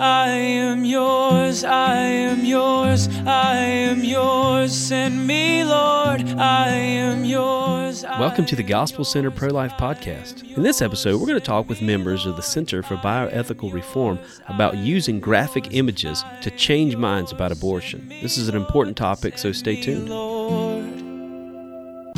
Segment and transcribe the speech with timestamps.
[0.00, 4.72] I am yours, I am yours, I am yours.
[4.72, 8.02] Send me, Lord, I am yours.
[8.02, 10.56] I Welcome to the Gospel Center Pro Life Podcast.
[10.56, 14.18] In this episode, we're going to talk with members of the Center for Bioethical Reform
[14.48, 18.08] about using graphic images to change minds about abortion.
[18.22, 20.08] This is an important topic, so stay tuned.
[20.08, 20.86] Lord.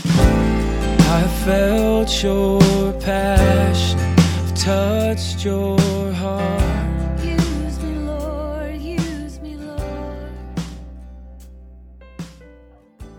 [0.07, 3.99] I felt your passion,
[4.55, 5.81] touched your
[6.13, 6.72] heart.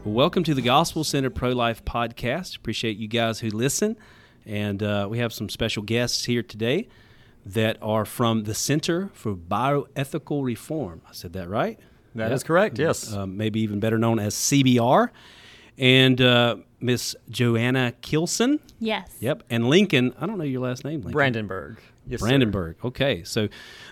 [0.06, 2.58] Welcome to the Gospel Center Pro Life Podcast.
[2.58, 3.96] Appreciate you guys who listen.
[4.46, 6.90] And uh, we have some special guests here today
[7.46, 11.02] that are from the Center for Bioethical Reform.
[11.10, 11.80] I said that right?
[12.16, 13.14] That That is correct, yes.
[13.14, 15.10] uh, maybe even better known as CBR,
[15.78, 18.60] and uh, Miss Joanna Keilson.
[18.80, 19.16] Yes.
[19.20, 20.14] Yep, and Lincoln.
[20.20, 21.12] I don't know your last name, Lincoln.
[21.14, 21.80] Brandenburg.
[22.06, 22.28] Yes, sir.
[22.28, 22.76] Brandenburg.
[22.84, 23.48] Okay, so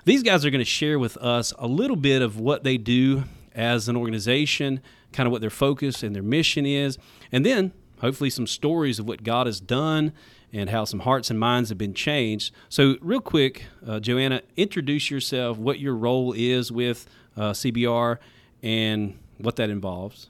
[0.06, 3.24] these guys are going to share with us a little bit of what they do
[3.56, 4.82] as an organization,
[5.14, 6.98] kind of what their focus and their mission is,
[7.32, 10.14] and then hopefully some stories of what God has done
[10.54, 12.54] and how some hearts and minds have been changed.
[12.68, 18.18] So, real quick, uh, Joanna, introduce yourself, what your role is with uh, CBR,
[18.62, 20.30] and what that involves.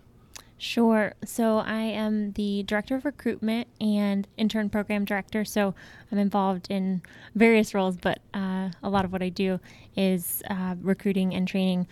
[0.62, 1.16] Sure.
[1.26, 5.44] So I am the director of recruitment and intern program director.
[5.44, 5.74] So
[6.12, 7.02] I'm involved in
[7.34, 9.59] various roles, but uh, a lot of what I do
[9.98, 11.88] is uh, recruiting and training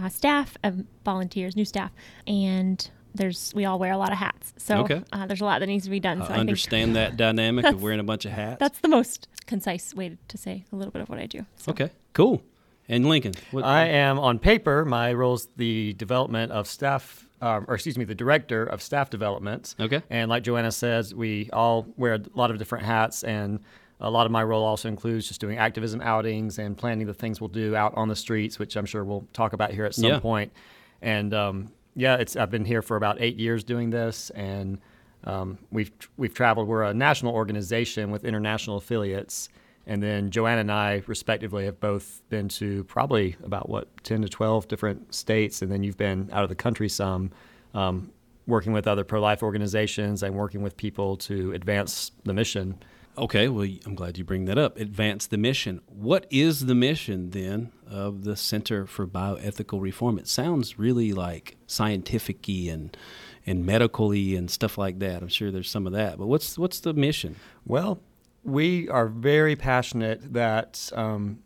[0.00, 0.72] uh, staff, uh,
[1.04, 1.90] volunteers, new staff,
[2.26, 4.54] and there's we all wear a lot of hats.
[4.56, 5.02] So Okay.
[5.12, 6.22] uh, there's a lot that needs to be done.
[6.22, 8.58] I so I think understand that dynamic of wearing a bunch of hats.
[8.58, 11.44] that's the most concise way to say a little bit of what I do.
[11.56, 11.72] So.
[11.72, 12.42] okay, cool.
[12.88, 14.84] And Lincoln, what, I am on paper.
[14.84, 19.08] My role is the development of staff, um, or excuse me, the director of staff
[19.08, 19.74] development.
[19.78, 20.02] Okay.
[20.10, 23.60] And like Joanna says, we all wear a lot of different hats, and
[24.02, 27.40] a lot of my role also includes just doing activism outings and planning the things
[27.40, 30.10] we'll do out on the streets, which I'm sure we'll talk about here at some
[30.10, 30.18] Yeah.
[30.18, 30.52] point.
[31.00, 34.78] And um, yeah, it's I've been here for about eight years doing this, and
[35.24, 36.68] um, we've we've traveled.
[36.68, 39.48] We're a national organization with international affiliates,
[39.86, 44.28] and then Joanna and I, respectively, have both been to probably about what ten to
[44.28, 47.30] twelve different states, and then you've been out of the country some,
[47.74, 48.10] um,
[48.46, 52.82] working with other pro-life organizations and working with people to advance the mission.
[53.16, 54.78] Okay, well, I'm glad you bring that up.
[54.78, 55.82] Advance the mission.
[55.86, 60.18] What is the mission then of the Center for Bioethical Reform?
[60.18, 62.96] It sounds really like scientific-y and
[63.44, 65.20] and medically and stuff like that.
[65.20, 67.36] I'm sure there's some of that, but what's what's the mission?
[67.66, 68.00] Well,
[68.44, 71.40] we are very passionate that um,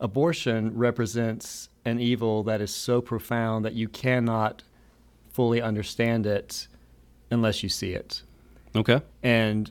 [0.00, 4.62] abortion represents an evil that is so profound that you cannot
[5.30, 6.66] fully understand it
[7.30, 8.22] unless you see it.
[8.74, 9.00] Okay.
[9.22, 9.70] And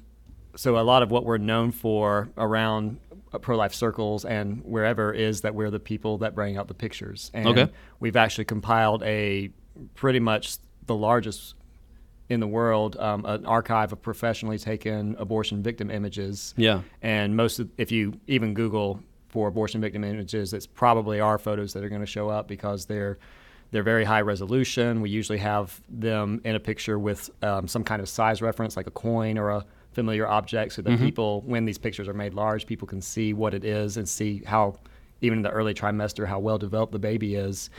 [0.56, 3.00] so a lot of what we're known for around
[3.41, 7.31] pro life circles and wherever is that we're the people that bring out the pictures.
[7.34, 7.69] And Okay.
[8.00, 9.50] we've actually compiled a
[9.95, 11.56] pretty much the largest
[12.29, 16.53] in the world um, an archive of professionally taken abortion victim images.
[16.57, 16.81] Yeah.
[17.01, 21.73] And most of, if you even Google for abortion victim images, it's probably our photos
[21.73, 23.17] that are going to show up because they're
[23.72, 25.00] they're very high resolution.
[25.00, 28.88] We usually have them in a picture with um, some kind of size reference, like
[28.88, 32.66] a coin or a familiar object, so that people, when these pictures are made large,
[32.66, 34.78] people can see what it is and see how,
[35.22, 37.69] even in the early trimester, how well developed the baby is.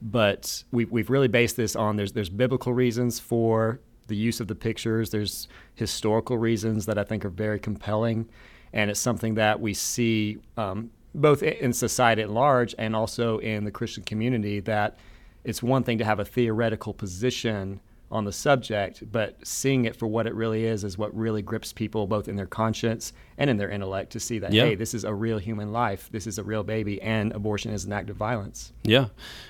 [0.00, 4.48] But we, we've really based this on there's there's biblical reasons for the use of
[4.48, 5.10] the pictures.
[5.10, 8.28] There's historical reasons that I think are very compelling,
[8.72, 13.64] and it's something that we see um, both in society at large and also in
[13.64, 14.98] the Christian community that
[15.44, 17.80] it's one thing to have a theoretical position
[18.12, 21.72] on the subject, but seeing it for what it really is is what really grips
[21.72, 24.66] people both in their conscience and in their intellect to see that Yeah.
[24.66, 27.86] hey, this is a real human life, this is a real baby, and abortion is
[27.86, 28.72] an act of violence.
[28.84, 29.06] Yeah,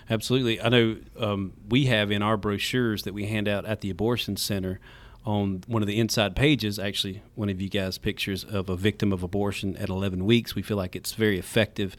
[0.08, 0.60] absolutely.
[0.62, 4.36] I know um, we have in our brochures that we hand out at the abortion
[4.36, 4.78] center
[5.26, 9.12] on one of the inside pages, actually, one of you guys' pictures of a victim
[9.12, 10.54] of abortion at 11 weeks.
[10.54, 11.96] We feel like it's very effective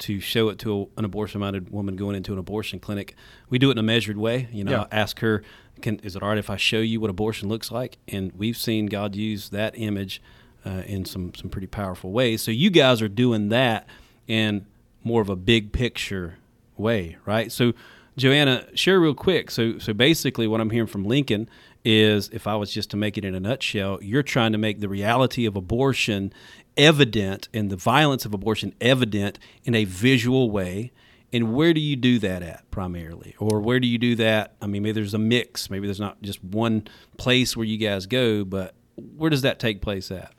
[0.00, 3.14] to show it to a, an abortion minded woman going into an abortion clinic.
[3.50, 4.48] We do it in a measured way.
[4.52, 4.86] You know, Yeah.
[4.90, 5.42] ask her,
[5.82, 7.98] can, is it all right if I show you what abortion looks like?
[8.08, 10.20] And we've seen God use that image
[10.66, 12.42] uh, in some, some pretty powerful ways.
[12.42, 13.86] So you guys are doing that
[14.26, 14.66] in
[15.02, 16.36] more of a big picture
[16.76, 17.52] way, right?
[17.52, 17.72] So,
[18.16, 19.50] Joanna, share real quick.
[19.50, 21.48] So, so basically, what I'm hearing from Lincoln
[21.84, 24.80] is, if I was just to make it in a nutshell, you're trying to make
[24.80, 26.32] the reality of abortion
[26.76, 30.92] evident and the violence of abortion evident in a visual way.
[31.32, 33.34] And where do you do that at primarily?
[33.38, 34.54] Or where do you do that?
[34.62, 35.68] I mean, maybe there's a mix.
[35.68, 36.86] Maybe there's not just one
[37.16, 38.74] place where you guys go, but
[39.16, 40.32] where does that take place at?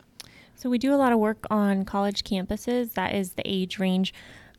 [0.56, 2.94] So we do a lot of work on college campuses.
[2.94, 4.14] That is the age range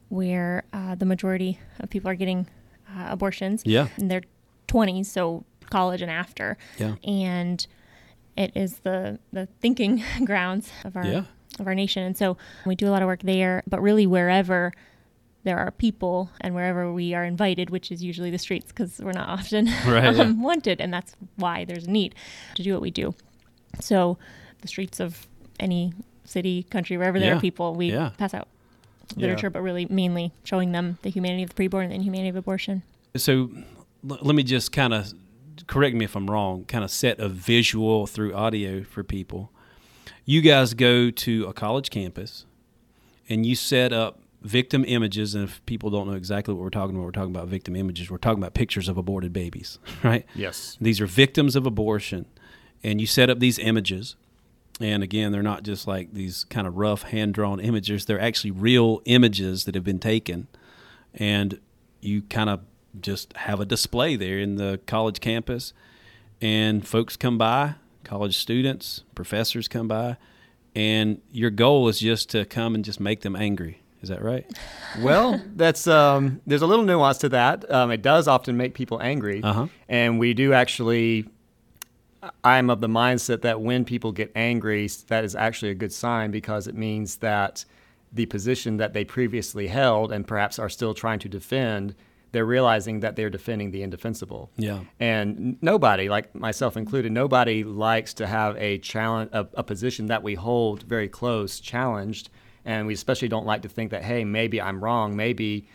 [0.09, 2.47] where uh, the majority of people are getting
[2.95, 3.63] uh, abortions.
[3.65, 3.89] Yeah.
[3.97, 4.23] in their
[4.69, 6.57] 20s, so college and after.
[6.79, 6.95] Yeah.
[7.05, 7.67] And
[8.37, 11.23] it is the the thinking grounds of our Yeah.
[11.59, 13.63] of our nation, and so we do a lot of work there.
[13.67, 14.73] But really, wherever
[15.45, 19.13] there are people and wherever we are invited, which is usually the streets, because we're
[19.13, 20.33] not often Right, um, yeah.
[20.43, 22.17] wanted, and that's why there's a need
[22.57, 23.15] to do what we do.
[23.81, 24.19] So,
[24.63, 25.29] the streets of
[25.61, 25.93] any
[26.25, 28.11] city, country, wherever there are people, we Yeah.
[28.19, 28.49] pass out
[29.17, 29.23] Yeah.
[29.27, 32.37] literature, but really mainly showing them the humanity of the preborn and the inhumanity of
[32.37, 32.83] abortion.
[33.15, 33.49] So
[34.11, 35.13] l- let me just kind of
[35.67, 39.51] correct me if I'm wrong, kind of set a visual through audio for people.
[40.25, 42.47] You guys go to a college campus
[43.29, 45.35] and you set up victim images.
[45.35, 48.11] And if people don't know exactly what we're talking about, we're talking about victim images.
[48.11, 50.25] We're talking about pictures of aborted babies, right?
[50.35, 50.77] Yes.
[50.81, 52.27] These are victims of abortion.
[52.83, 54.17] And you set up these images.
[54.81, 58.51] And again, they're not just like these kind of rough hand drawn images, they're actually
[58.51, 60.49] real images that have been taken.
[61.15, 61.59] And
[62.01, 62.61] you kind of
[63.01, 65.73] just have a display there in the college campus.
[66.41, 70.17] And folks come by, college students, professors come by.
[70.75, 73.81] And your goal is just to come and just make them angry.
[74.03, 74.47] Is that right?
[75.01, 77.71] Well, that's um, there's a little nuance to that.
[77.71, 79.67] Um, it does often make people angry, Uh-huh.
[79.91, 81.29] and we do actually.
[82.43, 86.31] I'm of the mindset that when people get angry, that is actually a good sign
[86.31, 87.65] because it means that
[88.13, 91.95] the position that they previously held and perhaps are still trying to defend,
[92.33, 94.51] they're realizing that they're defending the indefensible.
[94.57, 94.81] Yeah.
[95.01, 100.23] And nobody, like myself included, nobody likes to have a challenge, a, a position that
[100.23, 102.31] we hold very close challenged.
[102.65, 105.17] And we especially don't like to think that, hey, maybe I'm wrong.
[105.17, 105.69] Maybe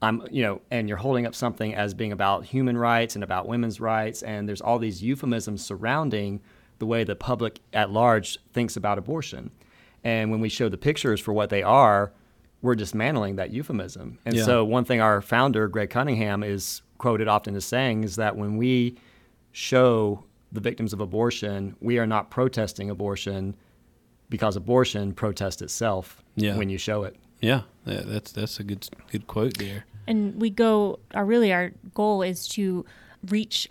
[0.00, 3.48] I'm, you know, and you're holding up something as being about human rights and about
[3.48, 4.22] women's rights.
[4.22, 6.40] And there's all these euphemisms surrounding
[6.78, 9.50] the way the public at large thinks about abortion.
[10.02, 12.12] And when we show the pictures for what they are,
[12.62, 14.18] we're dismantling that euphemism.
[14.24, 14.44] And Yeah.
[14.44, 18.56] so, one thing our founder, Greg Cunningham, is quoted often as saying is that when
[18.56, 18.96] we
[19.52, 23.54] show the victims of abortion, we are not protesting abortion
[24.28, 26.56] because abortion protests itself Yeah.
[26.56, 27.16] when you show it.
[27.40, 27.62] Yeah.
[27.84, 29.86] That- That's that's a good good quote there.
[30.06, 32.84] and we go our really our goal is to
[33.28, 33.68] reach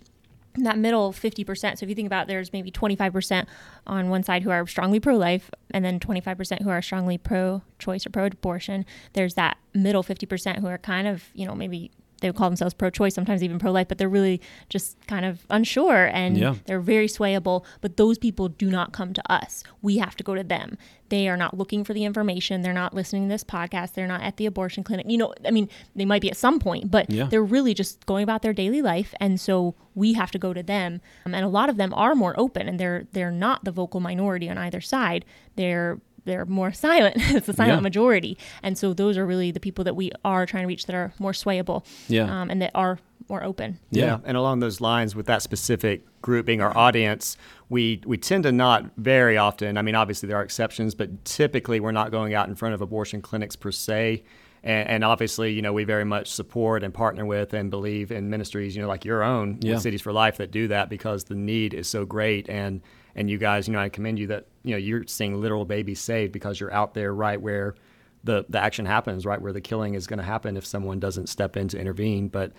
[0.55, 3.45] that middle 50% so if you think about there's maybe 25%
[3.87, 8.09] on one side who are strongly pro-life and then 25% who are strongly pro-choice or
[8.09, 12.50] pro-abortion there's that middle 50% who are kind of you know maybe they would call
[12.50, 16.56] themselves pro-choice sometimes even pro-life but they're really just kind of unsure and Yeah.
[16.66, 19.63] they're very swayable but those people do not come to us.
[19.81, 20.77] We have to go to them.
[21.10, 22.62] They are not looking for the information.
[22.62, 23.94] They're not listening to this podcast.
[23.94, 25.06] They're not at the abortion clinic.
[25.10, 27.25] You know i mean they might be at some point but Yeah.
[27.25, 30.63] they're really just going about their daily life and so we have to go to
[30.63, 31.01] them.
[31.25, 34.00] Um, and a lot of them are more open and they're they're not the vocal
[34.00, 35.25] minority on either side.
[35.56, 37.81] They're they're more silent it's the silent Yeah.
[37.81, 40.95] majority and so those are really the people that we are trying to reach that
[40.95, 42.42] are more swayable Yeah.
[42.42, 44.19] um, and that are more open Yeah.
[44.25, 47.38] And along those lines, with that specific group being our audience,
[47.69, 51.80] we, we tend to not very often, I mean, obviously there are exceptions, but typically
[51.80, 54.24] we're not going out in front of abortion clinics per se.
[54.63, 58.31] And, and obviously, you know, we very much support and partner with and believe in
[58.31, 59.77] ministries, you know, like your own, Yeah.
[59.77, 62.50] Cities for Life, that do that because the need is so great.
[62.50, 62.81] And,
[63.15, 66.00] and you guys, you know, I commend you that, you know, you're seeing literal babies
[66.00, 67.75] saved because you're out there right where
[68.23, 71.27] the, the action happens, right where the killing is going to happen if someone doesn't
[71.27, 72.27] step in to intervene.
[72.27, 72.51] But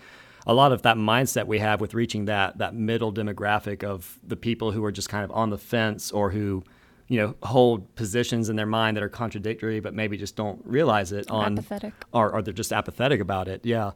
[0.47, 4.35] a lot of that mindset we have with reaching that that middle demographic of the
[4.35, 6.63] people who are just kind of on the fence or who
[7.07, 11.11] you know hold positions in their mind that are contradictory but maybe just don't realize
[11.11, 11.93] it Or on apathetic.
[12.11, 13.91] or, or they're just apathetic about it yeah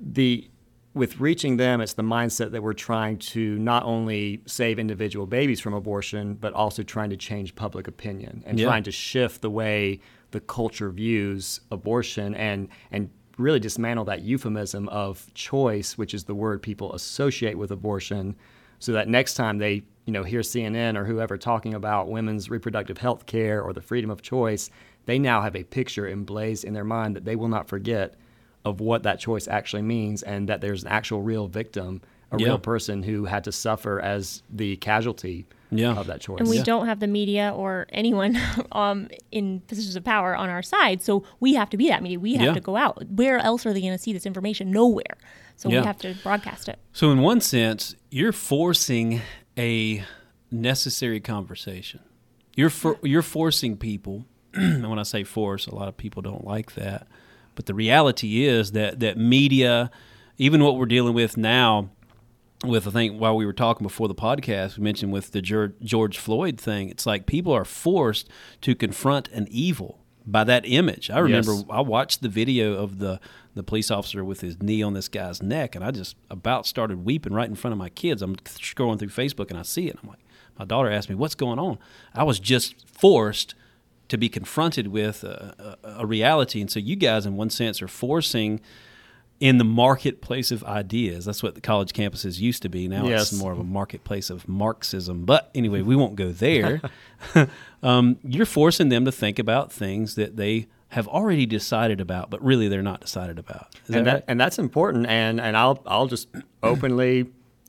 [0.00, 0.50] the
[0.98, 5.60] with reaching them it's the mindset that we're trying to not only save individual babies
[5.60, 8.66] from abortion but also trying to change public opinion and Yeah.
[8.66, 10.00] trying to shift the way
[10.32, 16.34] the culture views abortion and and really dismantle that euphemism of choice which is the
[16.34, 18.34] word people associate with abortion
[18.80, 22.98] so that next time they you know hear CNN or whoever talking about women's reproductive
[22.98, 24.68] health care or the freedom of choice
[25.06, 28.14] they now have a picture emblazed in their mind that they will not forget
[28.64, 32.00] of what that choice actually means and that there's an actual real victim,
[32.32, 32.46] a Yeah.
[32.48, 35.94] real person who had to suffer as the casualty Yeah.
[35.96, 36.40] of that choice.
[36.40, 36.64] and we Yeah.
[36.64, 38.38] don't have the media or anyone
[38.72, 41.00] um, in positions of power on our side.
[41.02, 42.18] So we have to be that media.
[42.18, 42.54] We have Yeah.
[42.54, 43.02] to go out.
[43.10, 44.70] Where else are they going to see this information?
[44.70, 45.16] Nowhere.
[45.56, 45.80] So Yeah.
[45.80, 46.78] we have to broadcast it.
[46.92, 49.20] So in one sense, you're forcing
[49.58, 50.04] a
[50.50, 52.00] necessary conversation.
[52.56, 54.24] You're for, you're forcing people.
[54.54, 57.06] and when I say force, a lot of people don't like that.
[57.58, 59.90] But the reality is that that media,
[60.36, 61.90] even what we're dealing with now,
[62.62, 66.18] with I think while we were talking before the podcast, we mentioned with the George,
[66.18, 66.88] Floyd thing.
[66.88, 68.28] It's like people are forced
[68.60, 71.10] to confront an evil by that image.
[71.10, 71.64] I remember Yes.
[71.68, 73.18] I watched the video of the
[73.56, 77.04] the police officer with his knee on this guy's neck, and I just about started
[77.04, 78.22] weeping right in front of my kids.
[78.22, 79.96] I'm scrolling through Facebook and I see it.
[79.96, 80.24] And I'm like,
[80.56, 81.78] my daughter asked me, "What's going on?"
[82.14, 83.56] I was just forced
[84.08, 87.82] to be confronted with a, a, a reality, and so you guys, in one sense,
[87.82, 88.60] are forcing
[89.40, 91.24] in the marketplace of ideas.
[91.24, 92.88] That's what the college campuses used to be.
[92.88, 93.32] Now Yes.
[93.32, 95.24] it's more of a marketplace of Marxism.
[95.24, 96.80] But anyway, we won't go there.
[97.82, 102.42] um, you're forcing them to think about things that they have already decided about, but
[102.42, 103.68] really they're not decided about.
[103.86, 104.24] Is and that, that, right?
[104.26, 105.06] and that's important.
[105.06, 106.28] And and I'll I'll just
[106.62, 107.26] openly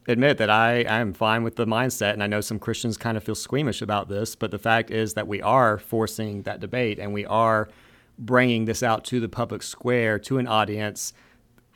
[0.09, 2.13] admit that I I am fine with the mindset.
[2.13, 5.13] And I know some Christians kind of feel squeamish about this, but the fact is
[5.13, 7.69] that we are forcing that debate, and we are
[8.17, 11.13] bringing this out to the public square to an audience,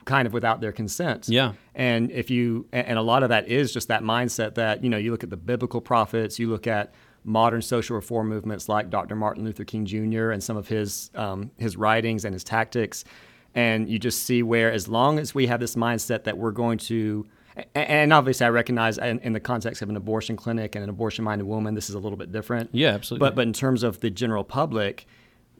[0.04, 1.28] kind of without their consent.
[1.28, 1.54] Yeah.
[1.74, 4.98] And if you and a lot of that is just that mindset that you know
[4.98, 6.92] you look at the biblical prophets, you look at
[7.26, 9.16] modern social reform movements like Dr.
[9.16, 10.30] Martin Luther King Jr.
[10.30, 13.04] and some of his um, his writings and his tactics,
[13.54, 16.78] and you just see where as long as we have this mindset that we're going
[16.78, 17.26] to
[17.74, 21.44] and obviously, I recognize in, in the context of an abortion clinic and an abortion-minded
[21.44, 22.70] woman, this is a little bit different.
[22.72, 23.28] Yeah, absolutely.
[23.28, 25.06] But but in terms of the general public,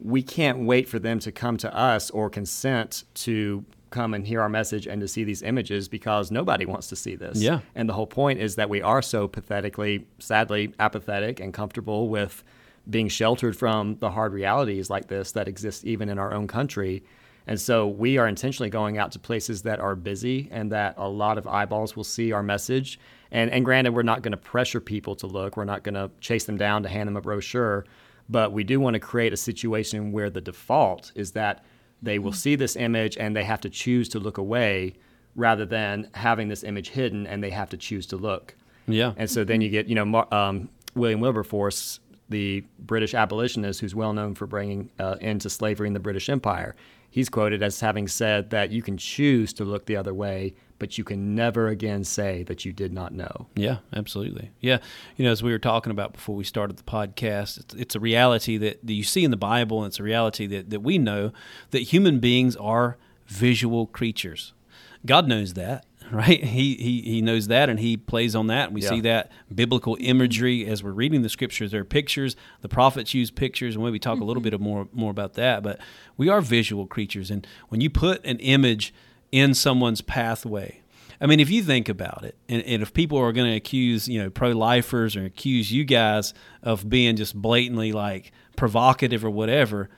[0.01, 4.41] we can't wait for them to come to us or consent to come and hear
[4.41, 7.41] our message and to see these images because nobody wants to see this.
[7.41, 7.61] Yeah.
[7.77, 12.43] And the whole point is that we are so pathetically, sadly, apathetic and comfortable with
[12.91, 17.05] being sheltered from the hard realities like this that exist even in our own country.
[17.47, 21.09] And so we are intentionally going out to places that are busy and that a
[21.09, 22.99] lot of eyeballs will see our message.
[23.31, 26.11] And, and granted, we're not going to pressure people to look, we're not going to
[26.21, 27.85] chase them down to hand them a brochure.
[28.29, 31.65] But we do want to create a situation where the default is that
[32.01, 34.95] they will see this image and they have to choose to look away
[35.37, 38.55] rather than having this image hidden and they have to choose to look.
[38.87, 39.13] yeah.
[39.17, 43.95] And so then you get, you know, Mar- um, William Wilberforce, the British abolitionist who's
[43.95, 46.75] well known for bringing uh, into slavery in the British Empire.
[47.15, 50.99] He's quoted as having said that you can choose to look the other way, but
[50.99, 53.47] you can never again say that you did not know.
[53.55, 54.51] Yeah, absolutely.
[54.59, 54.79] Yeah,
[55.15, 58.01] you know, as we were talking about before we started the podcast, it's, it's a
[58.01, 61.31] reality that, you see in the Bible, and it's a reality that, that we know
[61.71, 64.53] that human beings are visual creatures.
[65.07, 66.43] God knows that, right?
[66.43, 68.67] He he, he knows that, and He plays on that.
[68.67, 68.91] And we Yeah.
[68.91, 71.71] see that biblical imagery as we're reading the scriptures.
[71.71, 72.37] There are pictures.
[72.61, 74.45] The prophets use pictures, and maybe talk a little mm-hmm.
[74.45, 75.63] bit of more more about that.
[75.63, 75.81] But
[76.17, 78.95] we are visual creatures, and when you put an image
[79.33, 80.81] in someone's pathway,
[81.21, 84.09] I mean, if you think about it, and, and if people are going to accuse,
[84.09, 89.89] you know, pro-lifers or accuse you guys of being just blatantly like provocative or whatever,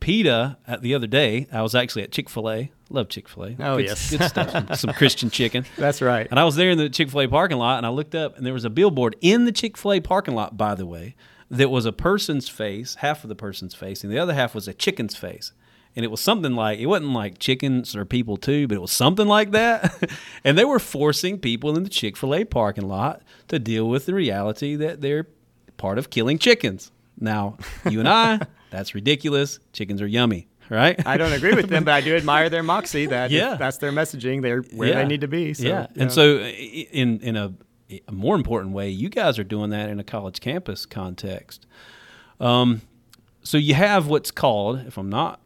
[0.00, 2.72] PETA uh, the other day, I was actually at Chick Fil A.
[2.90, 3.56] Love Chick Fil A.
[3.58, 4.10] Oh, good, yes.
[4.10, 4.50] good stuff.
[4.50, 5.64] Some, some Christian chicken.
[5.76, 6.26] That's right.
[6.30, 8.36] And I was there in the Chick Fil A parking lot, and I looked up,
[8.36, 11.14] and there was a billboard in the Chick Fil A parking lot, by the way,
[11.50, 14.68] that was a person's face, half of the person's face, and the other half was
[14.68, 15.52] a chicken's face.
[15.96, 18.92] And it was something like it wasn't like chickens or people too, but it was
[18.92, 20.10] something like that.
[20.44, 24.06] and they were forcing people in the Chick Fil A parking lot to deal with
[24.06, 25.26] the reality that they're
[25.76, 26.92] part of killing chickens.
[27.18, 27.56] Now,
[27.88, 29.58] you and I, that's ridiculous.
[29.72, 31.04] Chickens are yummy, right?
[31.06, 33.06] I don't agree with them, but I do admire their moxie.
[33.06, 33.56] That Yeah.
[33.56, 34.42] that's their messaging.
[34.42, 34.94] They're where Yeah.
[35.02, 35.54] they need to be.
[35.54, 35.86] So, yeah.
[35.96, 37.52] And so, in in a,
[38.06, 41.66] a more important way, you guys are doing that in a college campus context.
[42.40, 42.82] Um,
[43.42, 45.40] so you have what's called, if I'm not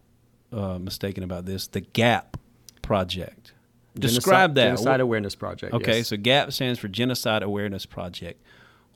[0.52, 2.36] uh, mistaken about this, the GAP
[2.82, 3.52] project.
[3.98, 4.64] Describe Genocide- that.
[4.76, 5.74] Genocide Awareness Project.
[5.74, 6.08] Okay, yes.
[6.08, 8.42] so GAP stands for Genocide Awareness Project.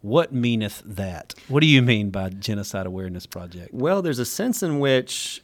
[0.03, 1.35] What meaneth that?
[1.49, 3.73] What do you mean by Genocide Awareness Project?
[3.75, 5.43] Well, there's a sense in which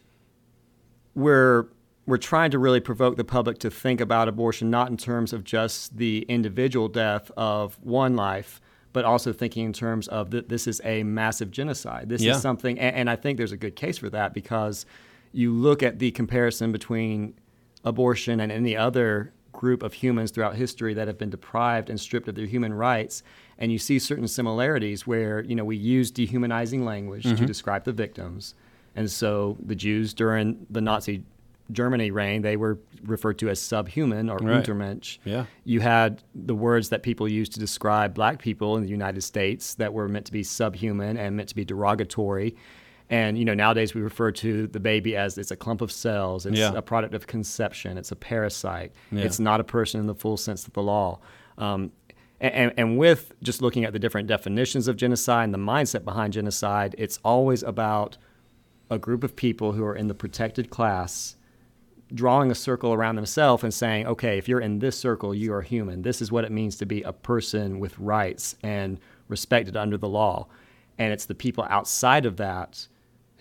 [1.14, 1.66] we're
[2.06, 5.44] we're trying to really provoke the public to think about abortion not in terms of
[5.44, 8.61] just the individual death of one life,
[8.92, 12.09] but also thinking in terms of that this is a massive genocide.
[12.09, 12.32] This Yeah.
[12.35, 14.85] is something, and, and I think there's a good case for that because
[15.32, 17.35] you look at the comparison between
[17.85, 19.32] abortion and any other
[19.62, 23.23] group of humans throughout history that have been deprived and stripped of their human rights
[23.59, 27.47] and you see certain similarities where you know we use dehumanizing language to mm-hmm.
[27.47, 28.57] describe the victims
[28.97, 31.23] and so the Jews during the Nazi
[31.71, 34.64] Germany reign they were referred to as subhuman or Right.
[34.64, 35.45] Untermensch Yeah.
[35.62, 39.75] you had the words that people used to describe black people in the United States
[39.76, 42.57] that were meant to be subhuman and meant to be derogatory.
[43.12, 46.47] And you know, nowadays we refer to the baby as it's a clump of cells,
[46.47, 46.73] it's Yeah.
[46.75, 49.25] a product of conception, it's a parasite, Yeah.
[49.25, 51.21] it's not a person in the full sense of the law.
[51.59, 51.92] Um,
[52.40, 56.33] and, and with just looking at the different definitions of genocide and the mindset behind
[56.33, 58.16] genocide, it's always about
[58.90, 61.37] a group of people who are in the protected class
[62.14, 65.62] drawing a circle around themselves and saying, okay, if you're in this circle, you are
[65.62, 66.00] human.
[66.02, 70.09] This is what it means to be a person with rights and respected under the
[70.09, 70.47] law.
[70.99, 72.87] And it's the people outside of that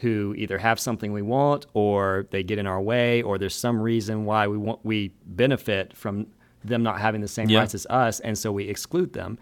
[0.01, 3.79] who either have something we want or they get in our way or there's some
[3.79, 6.27] reason why we want we benefit from
[6.63, 7.59] them not having the same Yeah.
[7.59, 9.37] rights as us and so we exclude them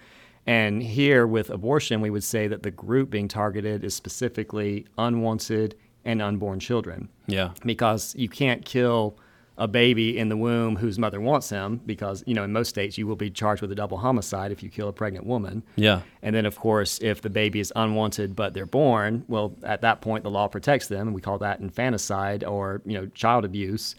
[0.45, 5.75] and here with abortion we would say that the group being targeted is specifically unwanted
[6.05, 7.51] and unborn children Yeah.
[7.65, 9.17] because you can't kill
[9.59, 12.97] a baby in the womb whose mother wants him because you know in most states
[12.97, 15.61] you will be charged with a double homicide if you kill a pregnant woman.
[15.75, 16.01] Yeah.
[16.23, 20.01] and then of course if the baby is unwanted but they're born well at that
[20.01, 21.07] point the law protects them.
[21.09, 23.95] And we call that infanticide or you know child abuse.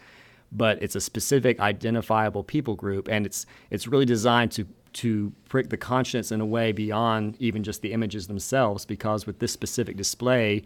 [0.52, 5.68] But it's a specific identifiable people group and it's it's really designed to to prick
[5.68, 9.96] the conscience in a way beyond even just the images themselves because with this specific
[9.96, 10.64] display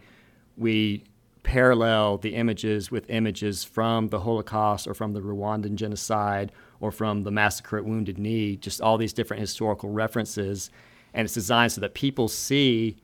[0.57, 1.03] we
[1.45, 7.23] parallel the images with images from the Holocaust or from the Rwandan genocide or from
[7.23, 10.71] the massacre at Wounded Knee, just all these different historical references.
[11.13, 12.97] And it's designed so that people see,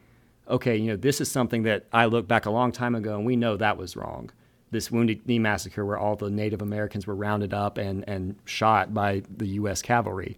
[0.49, 3.25] okay, you know, this is something that I look back a long time ago and
[3.25, 4.31] we know that was wrong.
[4.71, 8.93] This Wounded Knee massacre where all the Native Americans were rounded up and, and shot
[8.93, 9.81] by the U.S.
[9.81, 10.37] cavalry.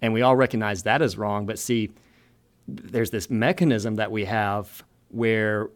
[0.00, 1.90] And we all recognize that as wrong, but see,
[2.66, 5.68] there's this mechanism that we have where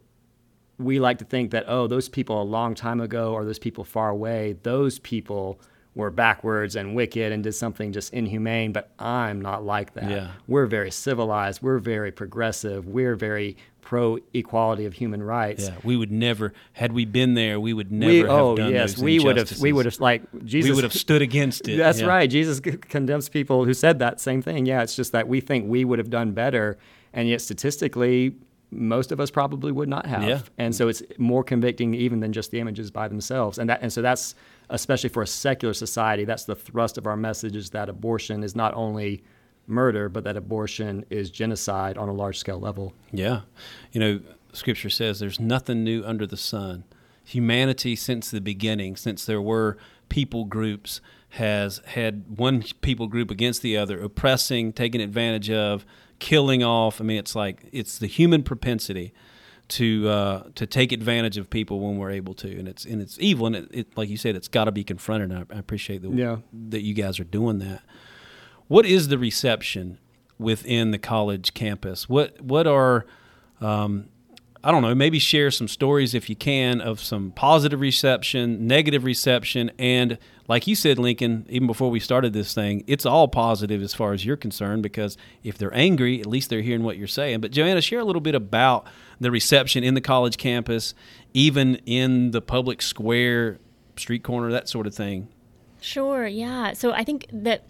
[0.78, 3.84] we like to think that oh those people a long time ago or those people
[3.84, 5.60] far away those people
[5.94, 10.30] were backwards and wicked and did something just inhumane but i'm not like that Yeah.
[10.46, 15.74] we're very civilized we're very progressive we're very pro equality of human rights Yeah.
[15.82, 18.94] We would never, had we been there, we would never we, have oh done yes
[18.94, 21.78] those we would have we would have like jesus we would have stood against it.
[21.78, 22.06] That's Yeah.
[22.06, 22.28] right.
[22.28, 24.66] Jesus condemns people who said that same thing.
[24.66, 26.76] Yeah, it's just that we think we would have done better,
[27.14, 28.34] and yet statistically,
[28.70, 30.24] most of us probably would not have.
[30.24, 30.40] Yeah.
[30.58, 33.58] And so it's more convicting even than just the images by themselves.
[33.58, 34.34] And that and so that's
[34.70, 38.54] especially for a secular society, that's the thrust of our message is that abortion is
[38.54, 39.22] not only
[39.66, 42.92] murder, but that abortion is genocide on a large scale level.
[43.12, 43.42] Yeah.
[43.92, 44.20] You know,
[44.52, 46.84] scripture says there's nothing new under the sun.
[47.24, 49.76] Humanity, since the beginning, since there were
[50.08, 55.84] people groups, has had one people group against the other, oppressing, taking advantage of,
[56.18, 57.00] killing off.
[57.00, 59.12] I mean, it's like it's the human propensity
[59.68, 63.18] to uh, to take advantage of people when we're able to, and it's and it's
[63.20, 65.30] evil, and it, it like you said, it's got to be confronted.
[65.30, 66.36] And I, I appreciate the, Yeah.
[66.70, 67.82] that you guys are doing that.
[68.68, 69.98] What is the reception
[70.38, 72.08] within the college campus?
[72.08, 73.04] What what are
[73.60, 74.08] um,
[74.64, 79.04] I don't know, maybe share some stories if you can of some positive reception, negative
[79.04, 80.18] reception, and
[80.48, 84.14] like you said, Lincoln, even before we started this thing, it's all positive as far
[84.14, 87.40] as you're concerned because if they're angry, at least they're hearing what you're saying.
[87.40, 88.86] But Joanna, share a little bit about
[89.20, 90.94] the reception in the college campus,
[91.34, 93.58] even in the public square,
[93.96, 95.28] street corner, that sort of thing.
[95.80, 96.72] Sure, yeah.
[96.72, 97.64] So I think that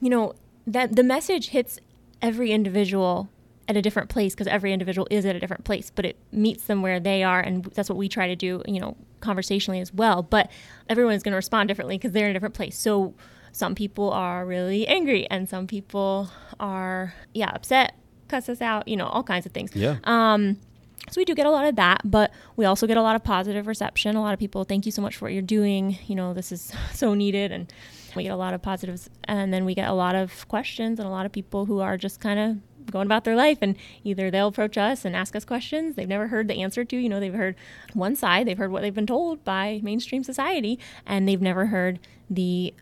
[0.00, 0.34] you know
[0.66, 1.78] that the message hits
[2.20, 3.30] every individual
[3.70, 6.64] at a different place because every individual is at a different place, but it meets
[6.64, 9.94] them where they are, and that's what we try to do, you know, conversationally as
[9.94, 10.24] well.
[10.24, 10.50] But
[10.88, 12.76] everyone's going to respond differently because they're in a different place.
[12.76, 13.14] So
[13.52, 17.94] some people are really angry, and some people are yeah upset,
[18.26, 19.70] cuss us out, you know, all kinds of things.
[19.74, 19.98] Yeah.
[20.02, 20.58] Um,
[21.08, 23.22] so we do get a lot of that, but we also get a lot of
[23.22, 24.16] positive reception.
[24.16, 25.96] A lot of people, thank you so much for what you're doing.
[26.08, 27.72] You know, this is so needed, and
[28.16, 29.08] we get a lot of positives.
[29.24, 31.96] And then we get a lot of questions and a lot of people who are
[31.96, 32.56] just kind of
[32.90, 36.28] going about their life and either they'll approach us and ask us questions they've never
[36.28, 37.54] heard the answer to you know they've heard
[37.94, 41.98] one side they've heard what they've been told by mainstream society and they've never heard
[42.28, 42.72] the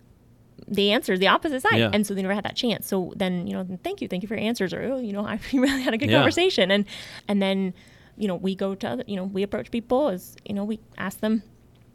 [0.67, 1.79] the answer, the opposite side.
[1.79, 1.91] Yeah.
[1.95, 2.87] And so they never had that chance.
[2.89, 5.25] So then, you know, thank you, thank you for your answers, or oh, you know,
[5.27, 6.17] I really had a good Yeah.
[6.19, 6.71] conversation.
[6.71, 6.85] And
[7.27, 7.73] and then,
[8.19, 10.81] you know, we go to other, you know, we approach people as you know, we
[10.99, 11.43] ask them,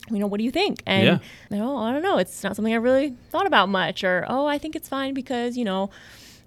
[0.10, 0.82] you know, what do you think?
[0.88, 1.22] And
[1.52, 1.62] Yeah.
[1.62, 4.58] oh, I don't know, it's not something I really thought about much, or oh, I
[4.58, 5.92] think it's fine because you know.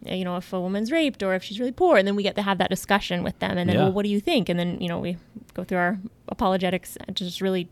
[0.08, 2.34] You know, if a woman's raped or if she's really poor, and then we get
[2.36, 3.56] to have that discussion with them.
[3.58, 3.82] And then, Yeah.
[3.84, 4.48] well, what do you think?
[4.48, 5.16] And then, you know, we
[5.54, 7.68] go through our apologetics and just really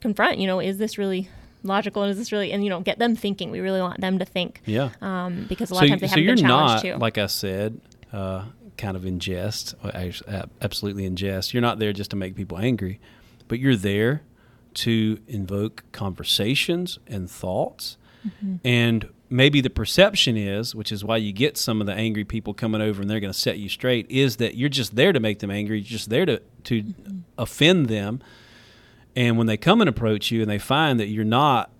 [0.00, 1.28] confront, you know, is this really
[1.62, 2.02] logical?
[2.02, 3.50] And is this really, and, you know, get them thinking.
[3.50, 4.90] We really want them to think Yeah.
[5.00, 6.98] um, because a lot of times they so haven't you're been challenged not, to.
[6.98, 7.80] like I said,
[8.12, 8.44] uh,
[8.76, 9.74] kind of in jest,
[10.60, 11.52] absolutely in jest.
[11.54, 13.00] You're not there just to make people angry,
[13.48, 14.22] but you're there
[14.74, 17.96] to invoke conversations and thoughts.
[18.26, 18.56] Mm-hmm.
[18.64, 22.54] And maybe the perception is, which is why you get some of the angry people
[22.54, 25.20] coming over and they're going to set you straight, is that you're just there to
[25.20, 25.78] make them angry.
[25.78, 27.18] You're just there to, to Mm-hmm.
[27.38, 28.20] offend them.
[29.14, 31.70] And when they come and approach you and they find that you're not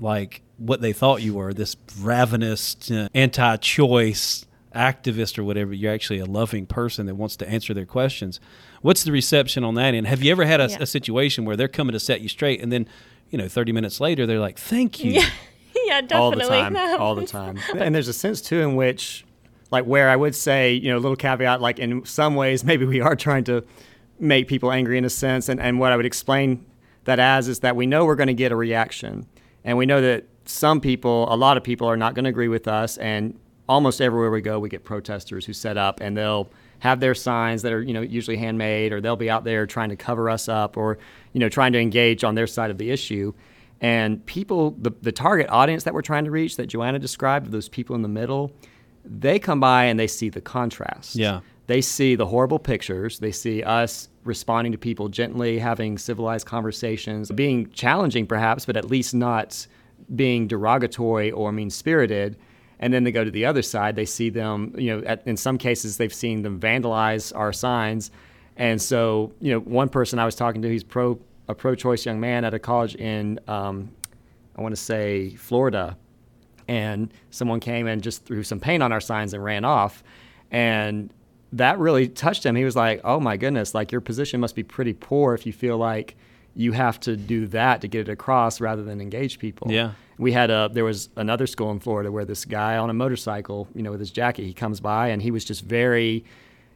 [0.00, 5.92] like what they thought you were, this ravenous, uh, anti choice activist or whatever, you're
[5.92, 8.38] actually a loving person that wants to answer their questions.
[8.82, 10.06] What's the reception on that end?
[10.06, 10.78] Have you ever had a, Yeah.
[10.80, 12.88] a situation where they're coming to set you straight and then,
[13.30, 15.12] you know, 30 minutes later, they're like, thank you.
[15.12, 15.28] Yeah.
[15.88, 16.44] Yeah, definitely.
[16.58, 17.58] all the time, all the time.
[17.76, 19.24] And there's a sense too in which,
[19.70, 22.84] like, where I would say, you know, a little caveat, like in some ways, maybe
[22.84, 23.64] we are trying to
[24.20, 25.48] make people angry in a sense.
[25.48, 26.64] And, and what I would explain
[27.04, 29.26] that as is that we know we're going to get a reaction.
[29.64, 32.48] And we know that some people, a lot of people, are not going to agree
[32.48, 32.98] with us.
[32.98, 37.14] And almost everywhere we go, we get protesters who set up and they'll have their
[37.14, 40.30] signs that are, you know, usually handmade, or they'll be out there trying to cover
[40.30, 40.98] us up or,
[41.32, 43.32] you know, trying to engage on their side of the issue.
[43.80, 47.68] And people, the, the target audience that we're trying to reach, that Joanna described, those
[47.68, 48.52] people in the middle,
[49.04, 51.14] they come by and they see the contrast.
[51.14, 51.40] Yeah.
[51.68, 53.18] They see the horrible pictures.
[53.18, 58.86] They see us responding to people gently, having civilized conversations, being challenging perhaps, but at
[58.86, 59.66] least not
[60.14, 62.36] being derogatory or mean spirited.
[62.80, 63.96] And then they go to the other side.
[63.96, 68.10] They see them, you know, at, in some cases, they've seen them vandalize our signs.
[68.56, 72.20] And so, you know, one person I was talking to, he's pro a pro-choice young
[72.20, 73.90] man at a college in, um,
[74.56, 75.96] I want to say Florida,
[76.66, 80.04] and someone came and just threw some paint on our signs and ran off,
[80.50, 81.12] and
[81.52, 82.54] that really touched him.
[82.54, 85.52] He was like, "Oh my goodness, like your position must be pretty poor if you
[85.52, 86.14] feel like
[86.54, 89.92] you have to do that to get it across rather than engage people." Yeah.
[90.18, 93.68] We had a there was another school in Florida where this guy on a motorcycle,
[93.74, 96.24] you know, with his jacket, he comes by and he was just very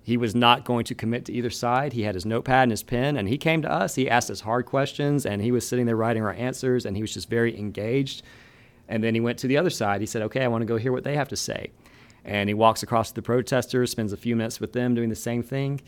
[0.02, 1.92] he was not going to commit to either side.
[1.92, 3.94] He had his notepad and his pen, and he came to us.
[3.94, 7.02] He asked us hard questions, and he was sitting there writing our answers, and he
[7.02, 8.22] was just very engaged.
[8.88, 10.00] And then he went to the other side.
[10.00, 11.70] He said, Okay, I want to go hear what they have to say.
[12.24, 15.16] And he walks across to the protesters, spends a few minutes with them doing the
[15.16, 15.80] same thing.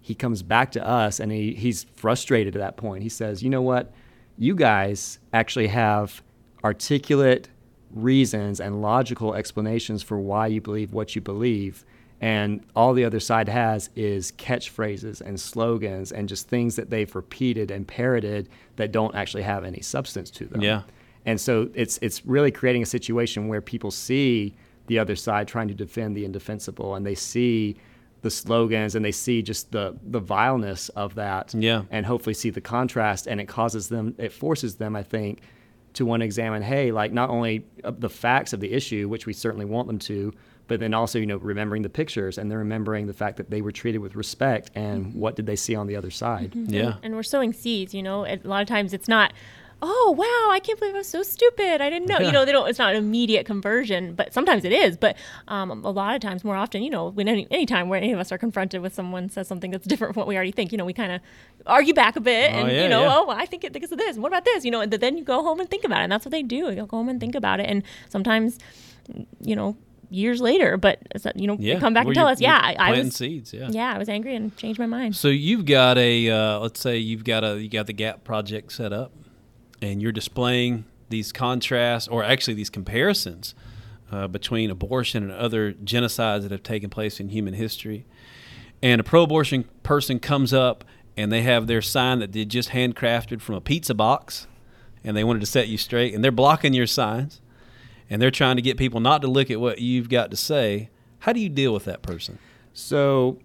[0.00, 3.04] He comes back to us, and he, he's frustrated at that point.
[3.04, 3.92] He says, You know what?
[4.36, 6.22] You guys actually have
[6.64, 7.48] articulate
[7.92, 11.84] reasons and logical explanations for why you believe what you believe
[12.20, 17.14] and all the other side has is catchphrases and slogans and just things that they've
[17.14, 20.60] repeated and parroted that don't actually have any substance to them.
[20.60, 20.82] Yeah.
[21.26, 24.54] And so it's it's really creating a situation where people see
[24.86, 27.76] the other side trying to defend the indefensible and they see
[28.22, 31.82] the slogans and they see just the the vileness of that Yeah.
[31.90, 35.40] and hopefully see the contrast and it causes them it forces them I think
[35.94, 39.24] to want to examine hey like not only uh, the facts of the issue which
[39.26, 40.32] we certainly want them to
[40.70, 43.60] but then also you know remembering the pictures and they're remembering the fact that they
[43.60, 46.52] were treated with respect and what did they see on the other side.
[46.54, 46.94] Yeah.
[47.02, 48.24] and we're sowing seeds you know?
[48.24, 49.32] A lot of times it's not
[49.82, 51.80] oh wow i can't believe i was so stupid.
[51.80, 52.18] I didn't know.
[52.20, 54.96] You know they don't it's not an immediate conversion but sometimes it is.
[54.96, 55.16] But
[55.48, 58.20] um, a lot of times more often you know when any anytime where any of
[58.20, 60.78] us are confronted with someone says something that's different from what we already think you
[60.78, 61.20] know we kind of
[61.66, 63.16] argue back a bit Oh, and yeah, you know yeah.
[63.16, 64.16] oh well, i think it because of this.
[64.18, 64.64] What about this?
[64.64, 66.44] You know and then you go home and think about it and that's what they
[66.44, 66.70] do.
[66.70, 68.58] You'll go home and think about it and sometimes
[69.40, 69.76] you know
[70.10, 70.98] years later but
[71.36, 71.78] you know Yeah.
[71.78, 73.52] come back Where and tell us yeah I, I planting was seeds.
[73.54, 73.68] Yeah.
[73.70, 76.98] yeah i was angry and changed my mind So you've got a uh, let's say
[76.98, 79.12] you've got a you got the Gap project set up,
[79.80, 83.54] and you're displaying these contrasts or actually these comparisons
[84.12, 88.04] uh, between abortion and other genocides that have taken place in human history.
[88.82, 90.84] And a pro-abortion person comes up
[91.16, 94.46] and they have their sign that they just handcrafted from a pizza box,
[95.04, 97.40] and they wanted to set you straight, and they're blocking your signs,
[98.10, 100.90] and they're trying to get people not to look at what you've got to say.
[101.20, 102.38] How do you deal with that person?
[102.74, 103.38] So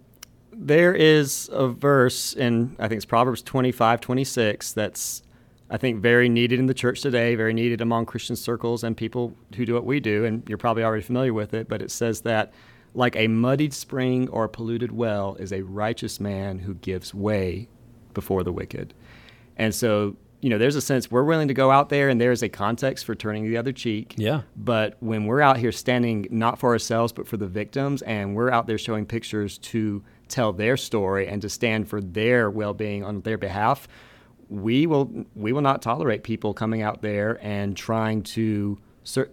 [0.51, 5.21] there is a verse in I think it's Proverbs 25, 26 that's
[5.69, 9.35] I think very needed in the church today, very needed among Christian circles and people
[9.55, 12.21] who do what we do, and you're probably already familiar with it, but it says
[12.21, 12.53] that
[12.93, 17.67] like a muddied spring or a polluted well is a righteous man who gives way
[18.13, 18.93] before the wicked.
[19.57, 22.43] And so, you know, there's a sense we're willing to go out there and there's
[22.43, 24.13] a context for turning the other cheek.
[24.15, 24.43] Yeah.
[24.55, 28.51] But when we're out here standing not for ourselves but for the victims and we're
[28.51, 33.21] out there showing pictures to tell their story and to stand for their well-being on
[33.21, 33.87] their behalf,
[34.47, 38.77] we will we will not tolerate people coming out there and trying to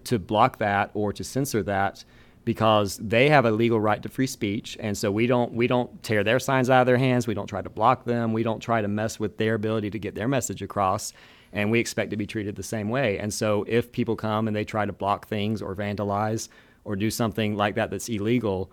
[0.04, 2.06] to block that or to censor that
[2.44, 6.02] because they have a legal right to free speech and so we don't we don't
[6.02, 7.26] tear their signs out of their hands.
[7.26, 8.32] We don't try to block them.
[8.32, 11.12] We don't try to mess with their ability to get their message across
[11.52, 13.18] and we expect to be treated the same way.
[13.18, 16.48] And so if people come and they try to block things or vandalize
[16.84, 18.70] or do something like that that's illegal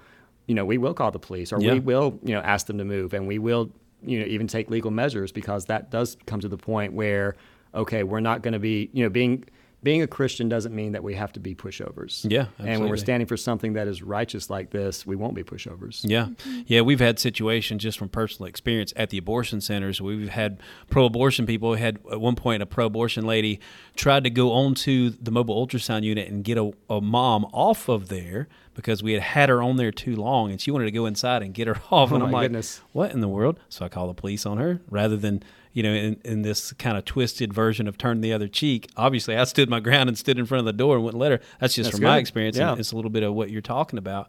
[0.48, 1.74] you know we will call the police or Yeah.
[1.74, 3.70] we will you know ask them to move and we will
[4.02, 7.36] you know even take legal measures because that does come to the point where
[7.76, 9.44] okay we're not going to be you know being
[9.82, 12.30] being a Christian doesn't mean that we have to be pushovers.
[12.30, 15.44] Yeah, And when we're standing for something that is righteous like this, we won't be
[15.44, 16.02] pushovers.
[16.04, 16.62] Yeah, mm-hmm.
[16.68, 20.02] yeah, we've had situations just from personal experience at the abortion centers.
[20.02, 21.72] We've had pro-abortion people.
[21.72, 23.62] We had at one point a pro-abortion lady
[23.96, 28.10] tried to go onto the mobile ultrasound unit and get a, a mom off of
[28.10, 31.06] there because we had had her on there too long, and she wanted to go
[31.06, 32.12] inside and get her off.
[32.12, 32.82] Oh and I'm my like, goodness.
[32.92, 33.60] what in the world?
[33.70, 35.44] So I call the police on her rather than
[35.80, 38.90] you know in, in this kind of twisted version of turn the other cheek.
[38.98, 41.32] Obviously, I stood my ground and stood in front of the door and wouldn't let
[41.32, 41.40] her.
[41.62, 42.58] That's just That's from my experience.
[42.58, 42.76] Yeah.
[42.78, 44.28] It's a little bit of what you're talking about.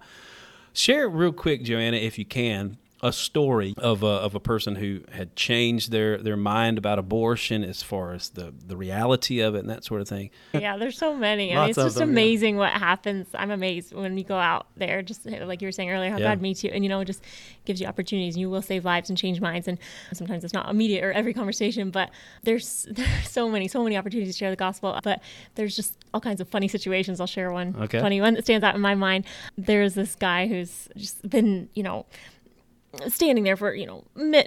[0.72, 4.74] Share it real quick, Joanna, if you can, a story of a, of a person
[4.76, 9.54] who had changed their, their mind about abortion as far as the, the reality of
[9.54, 10.30] it and that sort of thing?
[10.52, 11.52] yeah, there's so many.
[11.56, 12.12] I mean, it's just them, yeah.
[12.12, 13.28] amazing what happens.
[13.34, 16.24] I'm amazed when you go out there, just like you were saying earlier, how Yeah.
[16.34, 17.24] God meets you, and you know, it just
[17.64, 18.34] gives you opportunities.
[18.34, 19.66] and You will save lives and change minds.
[19.66, 19.78] And
[20.12, 22.10] sometimes it's not immediate or every conversation, but
[22.42, 24.98] there's there's so many, so many opportunities to share the gospel.
[25.02, 25.22] But
[25.54, 27.20] there's just all kinds of funny situations.
[27.20, 28.00] I'll share one Okay.
[28.00, 29.24] funny one that stands out in my mind.
[29.56, 32.04] There's this guy who's just been, you know,
[33.08, 34.04] standing there for you know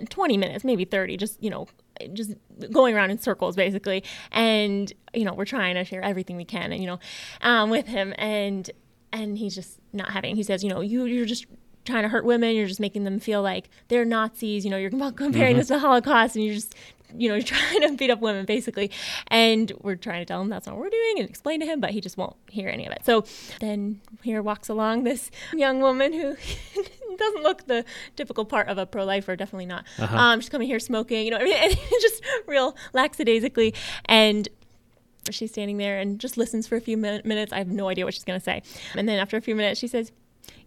[0.10, 1.67] 20 minutes maybe 30 just you know
[2.12, 2.34] just
[2.71, 4.03] going around in circles basically.
[4.32, 6.99] And you know we're trying to share everything we can and you know
[7.41, 8.13] um, with him.
[8.17, 8.69] And
[9.12, 11.45] and he's just not having he says you know you you're just
[11.86, 12.56] trying to hurt women.
[12.56, 14.65] You're just making them feel like they're nazis.
[14.65, 16.75] You know you're comparing this to the holocaust and you're just
[17.15, 18.91] you know, you're trying to beat up women basically.
[19.27, 21.79] And we're trying to tell him that's not what we're doing and explain to him,
[21.79, 23.06] but he just won't hear any of it.
[23.06, 23.25] So
[23.60, 26.36] then here walks along this young woman who
[27.17, 29.86] doesn't look the typical part of a pro lifer, definitely not.
[29.99, 33.73] Um, she's coming here smoking, you know, and just real lackadaisically.
[34.06, 34.47] And
[35.30, 37.54] she's standing there and just listens for a few min- minutes.
[37.54, 38.62] I have no idea what she's going to say.
[38.95, 40.12] And then after a few minutes, she says,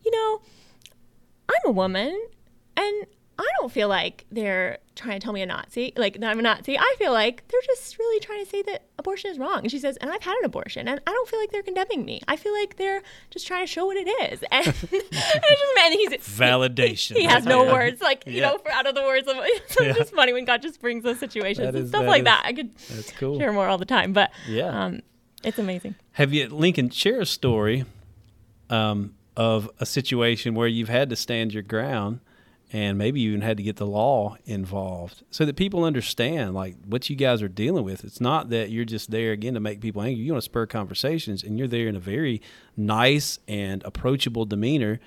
[0.02, 0.40] You know,
[1.48, 2.18] I'm a woman
[2.76, 3.06] and
[3.38, 6.42] I don't feel like they're trying to tell me a Nazi, like that I'm a
[6.42, 6.78] Nazi.
[6.78, 9.58] I feel like they're just really trying to say that abortion is wrong.
[9.58, 12.06] And she says, and I've had an abortion, and I don't feel like they're condemning
[12.06, 12.22] me.
[12.28, 14.42] I feel like they're just trying to show what it is.
[14.50, 17.16] And, and just man, he's Validation.
[17.16, 17.72] He has no Yeah.
[17.74, 18.50] words, like you Yeah.
[18.50, 19.36] know, for out of the words of.
[19.68, 19.90] So Yeah.
[19.90, 22.42] it's just funny when God just brings those situations and stuff that like is- that.
[22.46, 23.38] I could That's cool.
[23.38, 24.68] share more all the time, but Yeah.
[24.86, 25.00] um,
[25.44, 25.94] it's amazing.
[26.12, 27.84] Have you, Lincoln, share a story
[28.70, 32.20] um, of a situation where you've had to stand your ground
[32.72, 36.74] and maybe you even had to get the law involved so that people understand like
[36.84, 38.04] what you guys are dealing with.
[38.04, 40.24] It's not that you're just there again to make people angry.
[40.24, 42.42] You want to spur conversations and you're there in a very
[42.76, 44.98] nice and approachable demeanor.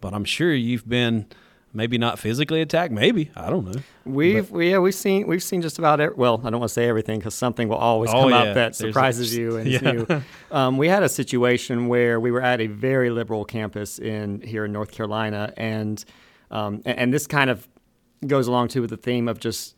[0.00, 1.26] But I'm sure you've been
[1.72, 2.92] maybe not physically attacked.
[2.92, 3.30] Maybe.
[3.34, 3.80] I don't know.
[4.04, 6.74] We've we, yeah we've seen we've seen just about every, well I don't want to
[6.74, 8.42] say everything because something will always Oh, come yeah.
[8.42, 10.20] up that a- surprises you and Yeah.
[10.50, 14.66] Um, we had a situation where we were at a very liberal campus in here
[14.66, 16.04] in North Carolina and
[16.50, 17.68] um, and, and this kind of
[18.26, 19.76] goes along too with the theme of just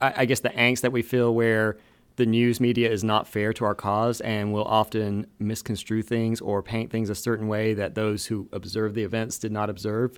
[0.00, 1.76] I, I guess the angst that we feel where
[2.16, 6.62] the news media is not fair to our cause and will often misconstrue things or
[6.62, 10.16] paint things a certain way that those who observe the events did not observe.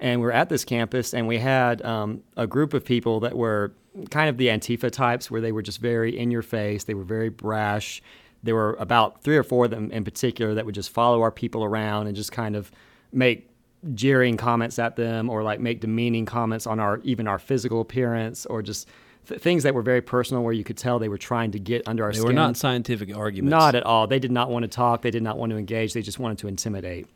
[0.00, 3.72] And we're at this campus and we had um, a group of people that were
[4.10, 7.04] kind of the Antifa types where they were just very in your face, they were
[7.04, 8.02] very brash.
[8.42, 11.32] There were about three or four of them in particular that would just follow our
[11.32, 12.72] people around and just kind of
[13.12, 13.47] make
[13.94, 18.44] jeering comments at them or like make demeaning comments on our even our physical appearance
[18.46, 18.88] or just
[19.28, 21.86] th- things that were very personal where you could tell they were trying to get
[21.86, 22.28] under our They skin.
[22.28, 23.50] They were not scientific arguments.
[23.50, 24.06] Not at all.
[24.06, 25.02] They did not want to talk.
[25.02, 25.92] They did not want to engage.
[25.92, 27.06] They just wanted to intimidate.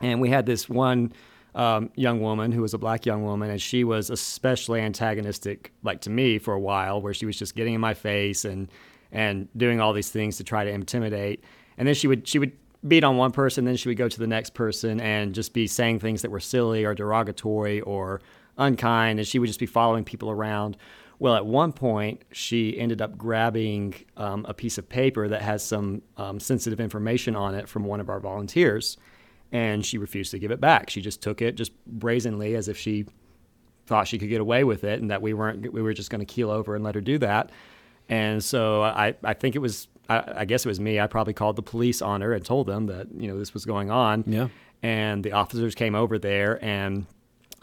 [0.00, 1.12] And we had this one
[1.54, 6.00] um, young woman who was a black young woman, and she was especially antagonistic, like
[6.02, 8.68] to me, for a while, where she was just getting in my face and
[9.12, 11.44] and doing all these things to try to intimidate.
[11.76, 12.52] And then she would she would
[12.86, 15.66] beat on one person, then she would go to the next person and just be
[15.66, 18.20] saying things that were silly or derogatory or
[18.58, 20.76] unkind, and she would just be following people around.
[21.18, 25.64] Well, at one point, she ended up grabbing um, a piece of paper that has
[25.64, 28.96] some um, sensitive information on it from one of our volunteers,
[29.52, 30.90] and she refused to give it back.
[30.90, 33.06] She just took it, just brazenly, as if she
[33.86, 35.72] thought she could get away with it, and that we weren't.
[35.72, 37.50] We were just going to keel over and let her do that.
[38.08, 39.86] And so I, I think it was.
[40.18, 41.00] I, I guess it was me.
[41.00, 43.64] I probably called the police on her and told them that you know this was
[43.64, 44.24] going on.
[44.26, 44.48] Yeah.
[44.82, 47.06] And the officers came over there and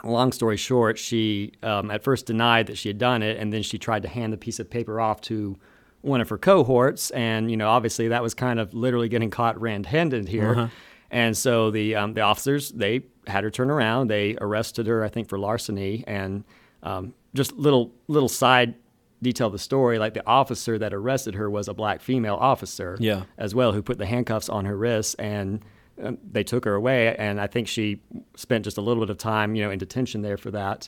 [0.04, 3.64] long story short, she um, at first denied that she had done it, and then
[3.64, 5.58] she tried to hand the piece of paper off to
[6.02, 9.60] one of her cohorts, and you know, obviously that was kind of literally getting caught
[9.60, 10.72] red-handed here.
[11.12, 14.10] And so the um, the officers they had her turn around.
[14.10, 16.44] They arrested her, I think, for larceny, and
[16.84, 18.76] um, just little little side
[19.22, 20.00] detail the story.
[20.00, 23.24] Like the officer that arrested her was a black female officer, Yeah.
[23.38, 25.62] as well, who put the handcuffs on her wrists and
[26.02, 27.16] um, they took her away.
[27.18, 28.02] And I think she
[28.36, 30.88] spent just a little bit of time, you know, in detention there for that.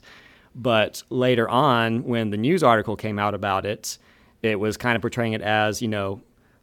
[0.55, 3.97] But later on, when the news article came out about it,
[4.41, 6.21] it was kind of portraying it as, you know,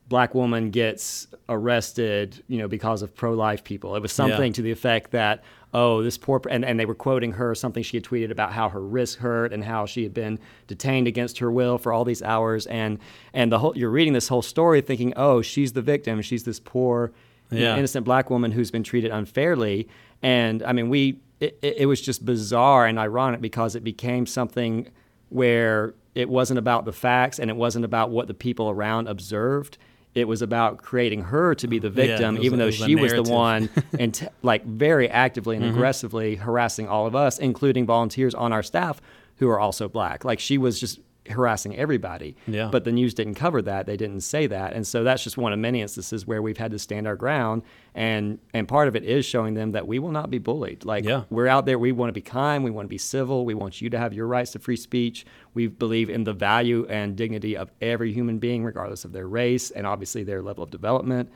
[0.09, 3.95] black woman gets arrested, you know, because of pro-life people.
[3.95, 4.53] It was something Yeah.
[4.55, 7.97] to the effect that, oh, this poor, and, and they were quoting her something she
[7.97, 11.51] had tweeted about how her wrist hurt and how she had been detained against her
[11.53, 12.67] will for all these hours.
[12.67, 12.99] And,
[13.35, 16.23] and the whole, you're reading this whole story thinking, oh, she's the victim.
[16.23, 17.13] She's this poor,
[17.51, 17.77] Yeah.
[17.77, 19.89] innocent black woman who's been treated unfairly.
[20.23, 24.27] And I mean, we, it, it it was just bizarre and ironic because it became
[24.27, 24.89] something
[25.29, 29.79] where it wasn't about the facts and it wasn't about what the people around observed.
[30.19, 33.23] It was about creating her to be the victim, was even though she was the.
[33.23, 33.33] Mm-hmm.
[33.33, 38.53] one and t- like very actively and aggressively harassing all of us, including volunteers on
[38.53, 39.01] our staff
[39.37, 40.25] who are also black.
[40.25, 41.01] Like she was just
[41.31, 42.37] harassing everybody.
[42.47, 42.69] Yeah.
[42.71, 43.87] But the news didn't cover that.
[43.87, 44.73] They didn't say that.
[44.73, 47.63] And so that's just one of many instances where we've had to stand our ground
[47.95, 50.85] and and part of it is showing them that we will not be bullied.
[50.85, 51.25] Like Yeah.
[51.31, 53.81] we're out there, we want to be kind, we want to be civil, we want
[53.81, 55.27] you to have your rights to free speech.
[55.55, 59.71] We believe in the value and dignity of every human being regardless of their race
[59.71, 61.31] and obviously their level of development.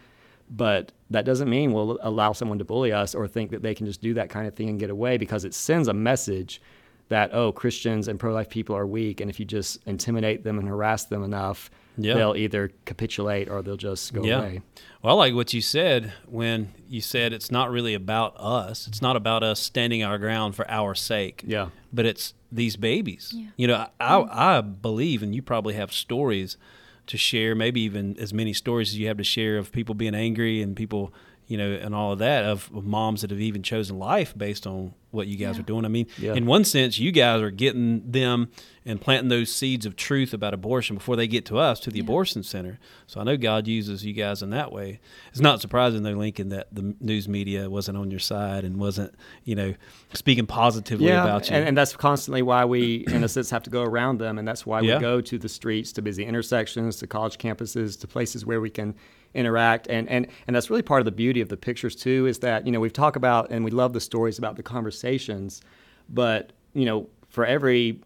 [0.50, 3.86] But that doesn't mean we'll allow someone to bully us or think that they can
[3.86, 6.60] just do that kind of thing and get away because it sends a message
[7.12, 10.66] that oh Christians and pro-life people are weak and if you just intimidate them and
[10.68, 12.14] harass them enough Yeah.
[12.14, 14.38] they'll either capitulate or they'll just go yeah.
[14.38, 14.62] away.
[15.02, 18.86] Well, I like what you said when you said it's not really about us.
[18.86, 21.42] It's not about us standing our ground for our sake.
[21.46, 21.68] Yeah.
[21.92, 23.32] But it's these babies.
[23.34, 23.48] Yeah.
[23.56, 26.56] You know, I, I, I believe, and you probably have stories
[27.08, 30.14] to share, maybe even as many stories as you have to share of people being
[30.14, 31.12] angry and people,
[31.46, 34.66] you know, and all of that, of, of moms that have even chosen life based
[34.66, 35.60] on what you guys Yeah.
[35.60, 35.84] are doing.
[35.84, 36.32] I mean, Yeah.
[36.34, 38.48] in one sense, you guys are getting them
[38.86, 41.98] and planting those seeds of truth about abortion before they get to us, to the
[41.98, 42.04] Yeah.
[42.04, 42.78] abortion center.
[43.06, 45.00] So I know God uses you guys in that way.
[45.30, 49.14] It's not surprising, though, Lincoln, that the news media wasn't on your side and wasn't,
[49.44, 49.74] you know,
[50.14, 51.56] speaking positively about you.
[51.56, 54.48] And, and that's constantly why we, in a sense, have to go around them, and
[54.48, 58.46] that's why we go to the streets, to busy intersections, to college campuses, to places
[58.46, 58.94] where we can
[59.34, 62.38] interact, and and and that's really part of the beauty of the pictures too, is
[62.40, 65.62] that you know we've talked about and we love the stories about the conversations,
[66.08, 68.00] but you know for every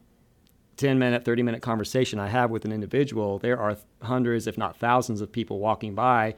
[0.76, 4.76] 10 minute, 30 minute conversation I have with an individual, there are hundreds, if not
[4.76, 6.34] thousands, of people walking by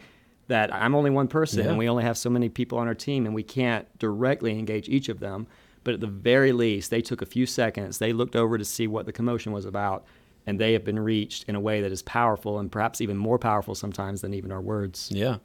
[0.46, 1.70] that I'm only one person Yeah.
[1.70, 4.88] and we only have so many people on our team and we can't directly engage
[4.88, 5.46] each of them.
[5.84, 8.86] But at the very least, they took a few seconds, they looked over to see
[8.86, 10.04] what the commotion was about,
[10.48, 13.38] and they have been reached in a way that is powerful and perhaps even more
[13.38, 15.10] powerful sometimes than even our words.
[15.12, 15.36] Yeah,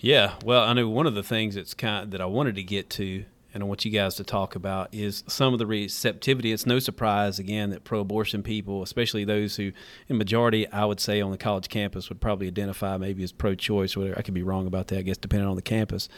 [0.00, 0.36] yeah.
[0.42, 3.26] Well, I know one of the things that's kind that I wanted to get to,
[3.52, 6.52] and I want you guys to talk about is some of the receptivity.
[6.52, 9.72] It's no surprise again that pro-abortion people, especially those who,
[10.08, 13.94] in majority, I would say on the college campus, would probably identify maybe as pro-choice.
[13.94, 14.18] Or whatever.
[14.18, 14.98] I could be wrong about that.
[14.98, 16.08] I guess depending on the campus.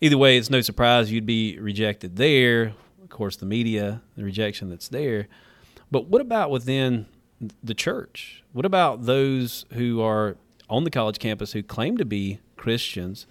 [0.00, 2.74] Either way, it's no surprise you'd be rejected there.
[3.00, 5.28] Of course, the media, the rejection that's there.
[5.90, 7.06] But what about within
[7.62, 8.42] the church?
[8.52, 10.36] What about those who are
[10.68, 13.26] on the college campus who claim to be Christians?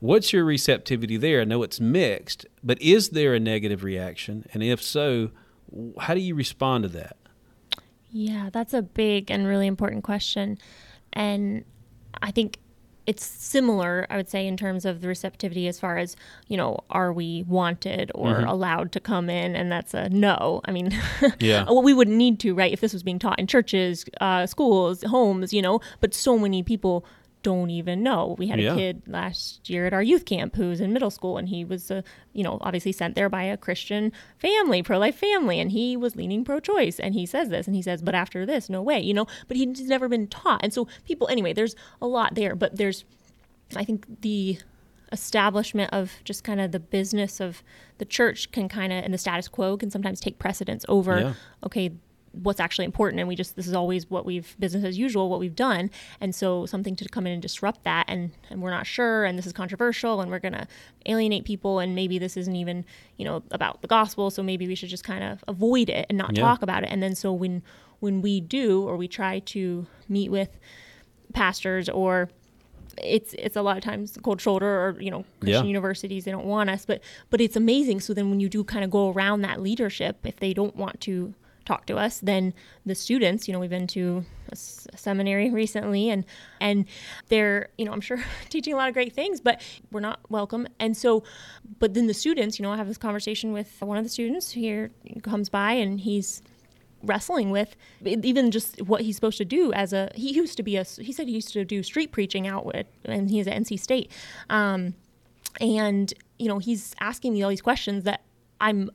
[0.00, 1.40] What's your receptivity there?
[1.40, 4.46] I know it's mixed, but is there a negative reaction?
[4.52, 5.30] And if so,
[5.98, 7.16] how do you respond to that?
[8.10, 10.58] Yeah, that's a big and really important question.
[11.12, 11.64] And
[12.22, 12.58] I think
[13.08, 16.14] it's similar, I would say, in terms of the receptivity as far as,
[16.46, 19.56] you know, are we wanted or allowed to come in?
[19.56, 20.60] And that's a no.
[20.66, 20.90] I mean,
[21.40, 21.64] Yeah.
[21.64, 25.02] well, we wouldn't need to, right, if this was being taught in churches, uh, schools,
[25.04, 27.06] homes, you know, but so many people
[27.48, 28.34] don't even know.
[28.38, 28.72] We had Yeah.
[28.74, 31.90] a kid last year at our youth camp who's in middle school, and he was,
[31.90, 32.02] uh,
[32.34, 36.14] you know, obviously sent there by a Christian family, pro life family, and he was
[36.14, 37.00] leaning pro choice.
[37.00, 39.56] And he says this, and he says, but after this, no way, you know, but
[39.56, 40.60] he's never been taught.
[40.62, 43.04] And so people, anyway, there's a lot there, but there's,
[43.76, 44.58] I think the
[45.10, 47.62] establishment of just kind of the business of
[47.96, 51.32] the church can kind of, and the status quo can sometimes take precedence over, Yeah.
[51.64, 51.92] okay,
[52.32, 55.40] what's actually important and we just this is always what we've business as usual what
[55.40, 58.86] we've done and so something to come in and disrupt that and and we're not
[58.86, 60.66] sure and this is controversial and we're going to
[61.06, 62.84] alienate people and maybe this isn't even
[63.16, 66.18] you know about the gospel so maybe we should just kind of avoid it and
[66.18, 66.42] not Yeah.
[66.42, 67.62] talk about it and then so when
[68.00, 70.50] when we do or we try to meet with
[71.32, 72.28] pastors or
[73.02, 75.68] it's it's a lot of times cold shoulder or you know Christian Yeah.
[75.68, 78.84] universities they don't want us but but it's amazing so then when you do kind
[78.84, 81.34] of go around that leadership if they don't want to
[81.68, 82.54] talk to us then
[82.86, 83.46] the students.
[83.46, 86.24] You know we've been to a seminary recently and
[86.60, 86.86] and
[87.28, 89.60] they're you know i'm sure teaching a lot of great things but
[89.92, 90.66] we're not welcome.
[90.80, 91.22] And so
[91.78, 94.50] but then the students you know i have this conversation with one of the students
[94.52, 96.42] here he comes by and he's
[97.02, 100.76] wrestling with even just what he's supposed to do as a he used to be
[100.76, 103.78] a he said he used to do street preaching out with and he's at NC
[103.78, 104.10] State.
[104.50, 104.94] Um,
[105.60, 108.22] and you know he's asking me all these questions that
[108.60, 108.90] I'm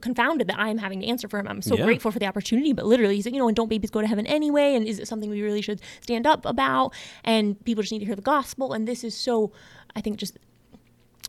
[0.00, 1.48] confounded that I'm having to answer for him.
[1.48, 1.84] I'm so Yeah.
[1.84, 4.06] grateful for the opportunity, but literally, he said, you know, and don't babies go to
[4.06, 4.74] heaven anyway?
[4.74, 6.92] And is it something we really should stand up about?
[7.24, 8.72] And people just need to hear the gospel.
[8.72, 9.52] And this is so,
[9.94, 10.38] I think, just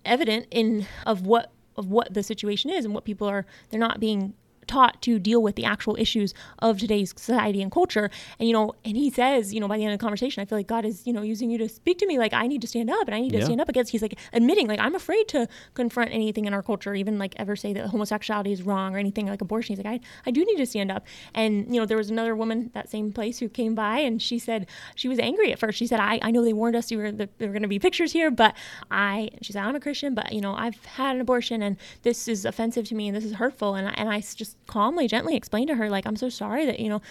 [0.05, 3.45] evident in of what of what the situation is and what people are.
[3.69, 4.33] They're not being
[4.67, 8.09] taught to deal with the actual issues of today's society and culture.
[8.39, 10.45] And you know, and he says, you know, by the end of the conversation, I
[10.45, 12.17] feel like God is, you know, using you to speak to me.
[12.17, 13.45] Like I need to stand up and I need to Yeah.
[13.45, 13.91] stand up against.
[13.91, 17.55] He's like admitting, like I'm afraid to confront anything in our culture, even like ever
[17.55, 19.75] say that homosexuality is wrong or anything like abortion.
[19.75, 21.05] He's like, I, I do need to stand up.
[21.33, 24.39] And you know, there was another woman that same place who came by and she
[24.39, 25.77] said she was angry at first.
[25.77, 27.67] She said, I, I know they warned us you were that there were going to
[27.67, 28.55] be pictures here, but
[28.91, 32.27] I she said I'm a Christian, but you know I've had an abortion and this
[32.27, 33.75] is offensive to me and this is hurtful.
[33.75, 36.79] And I, and I just calmly, gently explained to her like I'm so sorry that
[36.79, 37.01] you know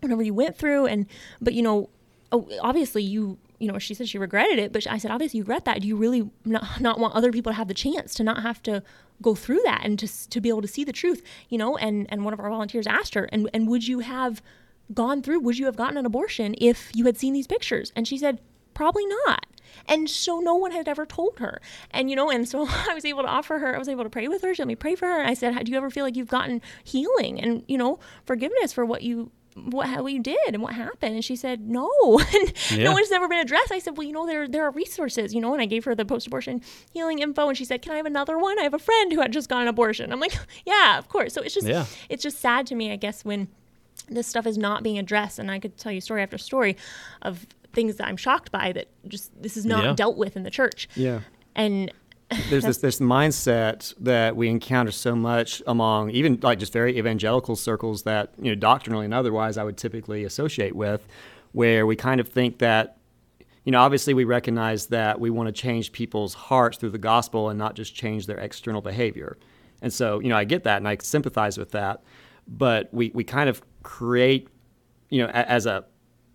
[0.00, 1.06] whatever you went through and
[1.40, 1.88] but you know
[2.32, 5.44] oh, obviously you you know she said she regretted it but i said obviously you
[5.44, 5.80] regret that.
[5.80, 8.62] Do you really not, not want other people to have the chance to not have
[8.64, 8.82] to
[9.22, 11.22] go through that and to, to be able to see the truth?
[11.48, 14.42] You know and and one of our volunteers asked her and and would you have
[14.92, 17.92] gone through would you have gotten an abortion if you had seen these pictures?
[17.96, 18.40] And she said
[18.74, 19.46] probably not
[19.86, 21.60] and so no one had ever told her.
[21.90, 24.10] And you know and so i was able to offer her i was able to
[24.10, 24.54] pray with her.
[24.54, 25.20] She let me pray for her.
[25.20, 28.72] And i said do you ever feel like you've gotten healing and you know forgiveness
[28.72, 29.30] for what you
[29.70, 31.14] what how you did and what happened?
[31.14, 31.88] And she said no.
[32.34, 32.84] And Yeah.
[32.84, 33.72] no one's never been addressed.
[33.72, 35.94] I said well you know there there are resources you know and i gave her
[35.94, 36.60] the post-abortion
[36.92, 37.48] healing info.
[37.48, 38.58] And she said can i have another one?
[38.58, 40.12] I have a friend who had just got an abortion.
[40.12, 41.32] I'm like yeah of course.
[41.32, 41.86] So it's just Yeah.
[42.10, 43.48] it's just sad to me i guess when
[44.10, 45.38] this stuff is not being addressed.
[45.38, 46.76] And i could tell you story after story
[47.22, 47.46] of
[47.76, 49.92] things that i'm shocked by that just this is not Yeah.
[49.92, 51.20] dealt with in the church Yeah.
[51.54, 51.92] and
[52.50, 57.54] there's this this mindset that we encounter so much among even like just very evangelical
[57.54, 61.06] circles that you know doctrinally and otherwise I would typically associate with,
[61.52, 62.96] where we kind of think that
[63.64, 67.48] you know obviously we recognize that we want to change people's hearts through the gospel
[67.50, 69.38] and not just change their external behavior,
[69.80, 72.02] and so you know I get that and I sympathize with that,
[72.48, 74.48] but we we kind of create
[75.10, 75.84] you know a- as a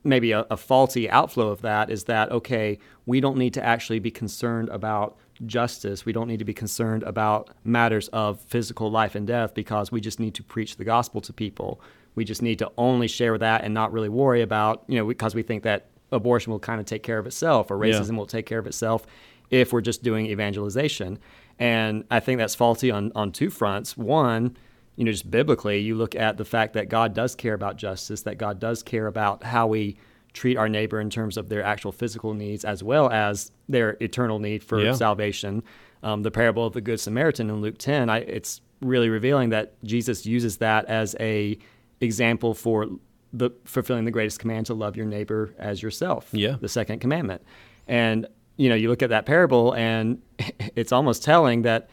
[0.04, 4.00] maybe a, a faulty outflow of that is that okay we don't need to actually
[4.00, 6.06] be concerned about justice.
[6.06, 10.00] We don't need to be concerned about matters of physical life and death because we
[10.00, 11.82] just need to preach the gospel to people.
[12.14, 15.34] We just need to only share that and not really worry about you know because
[15.36, 17.94] we think that abortion will kind of take care of itself or Yeah.
[17.94, 19.06] racism will take care of itself
[19.50, 21.18] if we're just doing evangelization.
[21.60, 23.98] And i think that's faulty on on two fronts.
[23.98, 24.56] One
[25.02, 28.22] you know, just biblically, you look at the fact that God does care about justice,
[28.22, 29.98] that God does care about how we
[30.32, 34.38] treat our neighbor in terms of their actual physical needs as well as their eternal
[34.38, 34.94] need for Yeah.
[34.94, 35.64] salvation.
[36.04, 39.74] Um, the parable of the Good Samaritan in Luke 10, I, it's really revealing that
[39.84, 41.58] Jesus uses that as a
[42.00, 42.88] example for
[43.34, 46.30] the fulfilling the greatest command to love your neighbor as yourself.
[46.32, 46.58] Yeah.
[46.62, 47.42] The second commandment.
[47.88, 50.22] And, you know, you look at that parable and
[50.76, 51.90] it's almost telling that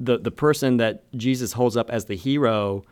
[0.00, 2.84] the the person that Jesus holds up as the hero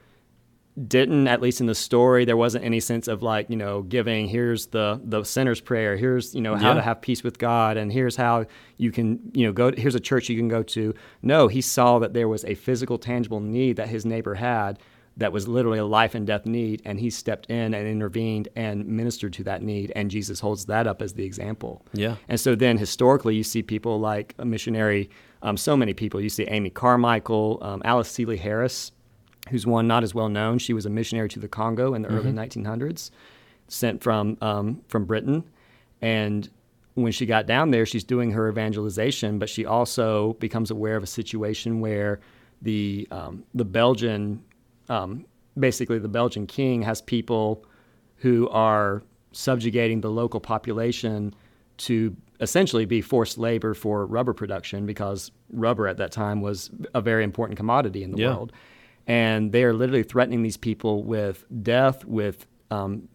[0.89, 4.27] didn't at least in the story there wasn't any sense of like you know giving
[4.27, 6.75] here's the the sinner's prayer here's you know how Yeah.
[6.75, 8.47] to have peace with God and here's how
[8.77, 10.93] you can you know go to, here's a church you can go to
[11.23, 14.81] no he saw that there was a physical tangible need that his neighbor had
[15.17, 18.85] that was literally a life and death need and he stepped in and intervened and
[18.85, 22.17] ministered to that need and Jesus holds that up as the example Yeah.
[22.29, 25.09] and so then historically, you see people like a missionary,
[25.45, 26.21] um, so many people.
[26.21, 28.91] You see Amy Carmichael, um, Alice Seeley Harris,
[29.51, 30.59] who's one not as well known.
[30.59, 33.11] She was a missionary to the Congo in the early 1900s,
[33.69, 35.45] sent from um, from Britain,
[36.03, 36.49] and
[36.95, 41.03] when she got down there, she's doing her evangelization, but she also becomes aware of
[41.03, 42.21] a situation where
[42.63, 44.43] the um, the Belgian,
[44.89, 45.27] um,
[45.59, 47.65] basically the Belgian king has people
[48.17, 51.35] who are subjugating the local population
[51.77, 57.01] to essentially be forced labor for rubber production because rubber at that time was a
[57.01, 58.29] very important commodity in the Yeah.
[58.37, 58.53] world.
[59.07, 63.09] And they are literally threatening these people with death, with um,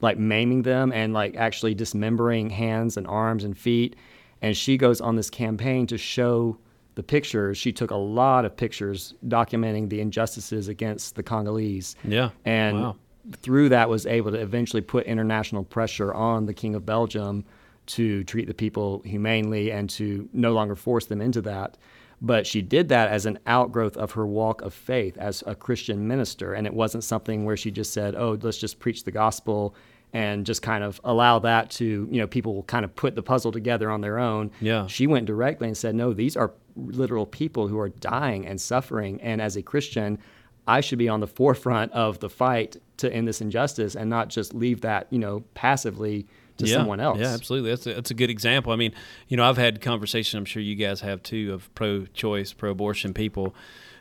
[0.00, 3.96] like maiming them and like actually dismembering hands and arms and feet.
[4.42, 6.58] And she goes on this campaign to show
[6.94, 7.56] the pictures.
[7.56, 12.30] She took a lot of pictures documenting the injustices against the Congolese Yeah.
[12.44, 12.96] and Wow.
[13.40, 17.44] through that was able to eventually put international pressure on the king of belgium
[17.86, 21.76] to treat the people humanely and to no longer force them into that.
[22.20, 26.06] But she did that as an outgrowth of her walk of faith as a christian
[26.06, 26.54] minister.
[26.54, 29.74] And it wasn't something where she just said oh let's just preach the gospel
[30.14, 33.22] and just kind of allow that to you know people will kind of put the
[33.22, 34.52] puzzle together on their own.
[34.60, 34.86] Yeah.
[34.86, 39.20] she went directly and said no these are literal people who are dying and suffering.
[39.20, 40.18] And as a christian
[40.66, 44.28] I should be on the forefront of the fight to end this injustice and not
[44.28, 46.26] just leave that, you know, passively
[46.58, 46.76] to yeah.
[46.76, 47.18] someone else.
[47.18, 47.70] Yeah, absolutely.
[47.70, 48.72] That's a, that's a good example.
[48.72, 48.92] I mean,
[49.28, 50.38] you know, I've had conversation.
[50.38, 53.54] I'm sure you guys have too of pro-choice, pro-abortion people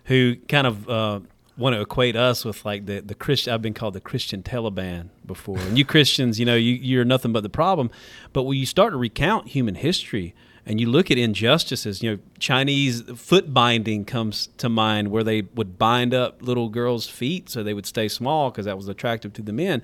[0.06, 1.20] who kind of uh,
[1.58, 3.54] want to equate us with like the the Christian.
[3.54, 7.32] I've been called the Christian Taliban before, and you Christians, you know, you, you're nothing
[7.32, 7.90] but the problem.
[8.34, 10.34] But when you start to recount human history
[10.66, 15.42] and you look at injustices, you know, Chinese foot binding comes to mind, where they
[15.56, 19.34] would bind up little girls' feet so they would stay small because that was attractive
[19.34, 19.82] to the men.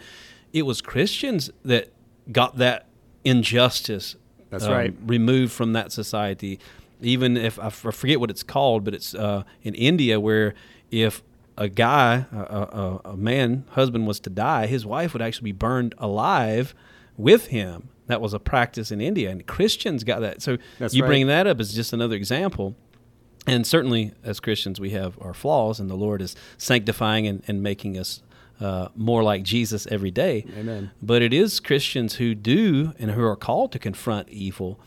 [0.53, 1.91] It was Christians that
[2.32, 2.88] got that
[3.23, 4.15] injustice.
[4.49, 4.95] That's um, right.
[5.05, 6.59] Removed from that society.
[7.01, 10.55] Even if I forget what it's called, but it's uh, in India where
[10.89, 11.21] if
[11.57, 15.57] a guy, a, a, a man, husband was to die, his wife would actually be
[15.57, 16.73] burned alive
[17.17, 17.89] with him.
[18.07, 20.41] That was a practice in India, and Christians got that.
[20.41, 21.09] So That's you right.
[21.09, 22.75] bring that up as just another example.
[23.45, 27.61] And certainly, as Christians, we have our flaws, and the Lord is sanctifying and, and
[27.61, 28.21] making us
[28.60, 30.45] uh, more like Jesus every day.
[30.58, 30.91] Amen.
[31.01, 34.80] But it is Christians who do and who are called to confront evil.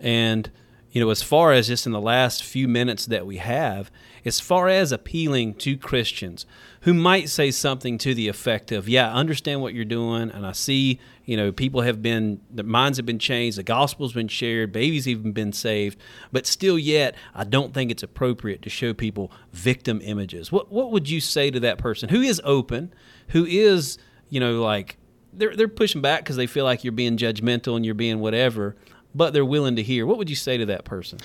[0.00, 0.50] And,
[0.90, 3.90] you know, as far as just in the last few minutes that we have,
[4.24, 6.46] as far as appealing to Christians
[6.82, 10.46] who might say something to the effect of, yeah, I understand what you're doing, and
[10.46, 10.98] I see,
[11.30, 15.06] you know, people have been, their minds have been changed, the gospel's been shared, babies
[15.06, 15.96] even been saved,
[16.32, 20.50] but still yet, I don't think it's appropriate to show people victim images.
[20.50, 22.92] What, what would you say to that person who is open,
[23.28, 23.96] who is,
[24.28, 24.96] you know, like,
[25.32, 28.74] they're, they're pushing back because they feel like you're being judgmental and you're being whatever,
[29.14, 30.06] but they're willing to hear.
[30.06, 31.20] What would you say to that person?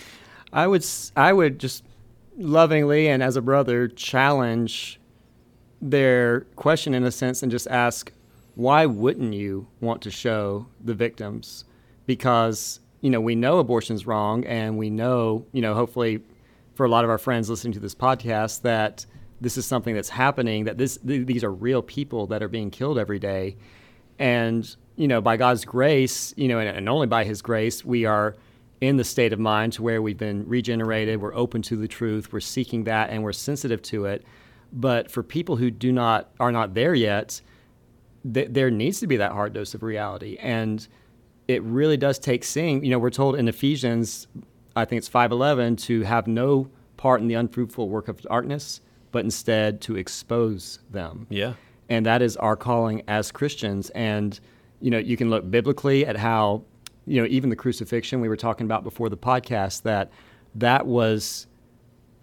[0.54, 0.86] I would
[1.16, 1.84] I would just
[2.38, 5.00] lovingly and as a brother challenge
[5.82, 8.12] their question in a sense and just ask
[8.56, 11.66] why wouldn't you want to show the victims?
[12.06, 16.22] Because you know we know abortion's wrong and we know you know hopefully
[16.74, 19.06] for a lot of our friends listening to this podcast that
[19.42, 22.72] this is something that's happening that this th- these are real people that are being
[22.72, 23.58] killed every day.
[24.18, 28.06] And you know by god's grace you know and, and only by his grace we
[28.06, 28.36] are
[28.80, 32.32] in the state of mind to where we've been regenerated we're open to the truth
[32.32, 34.24] we're seeking that and we're sensitive to it.
[34.72, 37.42] But for people who do not are not there yet
[38.34, 40.88] th- there needs to be that hard dose of reality and
[41.48, 44.28] it really does take seeing you know we're told in ephesians
[44.76, 49.24] i think it's 511 to have no part in the unfruitful work of darkness but
[49.24, 51.54] instead to expose them Yeah.
[51.90, 53.90] and that is our calling as Christians.
[53.92, 54.38] And
[54.82, 56.64] you know, you can look biblically at how
[57.08, 60.12] you know even the crucifixion we were talking about before the podcast that
[60.56, 61.48] that was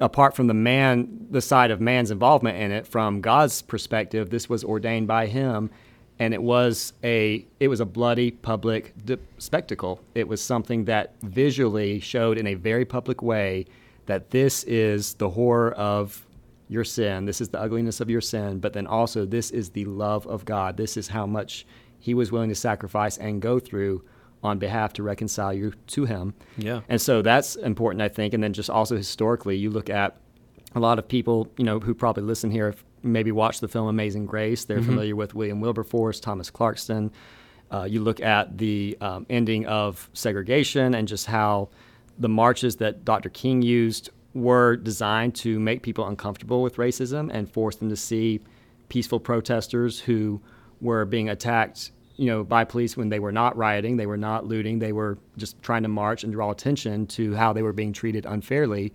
[0.01, 4.49] apart from the man the side of man's involvement in it from God's perspective this
[4.51, 5.71] was ordained by him
[6.19, 11.15] and it was a it was a bloody public di- spectacle it was something that
[11.23, 13.67] visually showed in a very public way
[14.07, 16.27] that this is the horror of
[16.73, 17.27] your sin.
[17.27, 20.45] This is the ugliness of your sin, but then also this is the love of
[20.45, 20.77] God.
[20.77, 21.67] This is how much
[22.01, 24.05] He was willing to sacrifice and go through
[24.43, 26.35] on behalf to reconcile you to Him.
[26.57, 26.81] Yeah.
[26.89, 28.35] And so that's important, I think.
[28.35, 30.17] And then just also historically, you look at
[30.75, 33.89] a lot of people, you know, who probably listen here, have maybe watched the film
[33.89, 34.65] Amazing Grace.
[34.65, 37.11] They're familiar with William Wilberforce, Thomas Clarkson.
[37.71, 41.71] Uh, you look at the um, ending of segregation and just how
[42.19, 43.31] the marches that Dr.
[43.31, 48.41] King used were designed to make people uncomfortable with racism and force them to see
[48.89, 50.41] peaceful protesters who
[50.81, 54.47] were being attacked you know by police when they were not rioting they were not
[54.47, 57.93] looting they were just trying to march and draw attention to how they were being
[57.93, 58.93] treated unfairly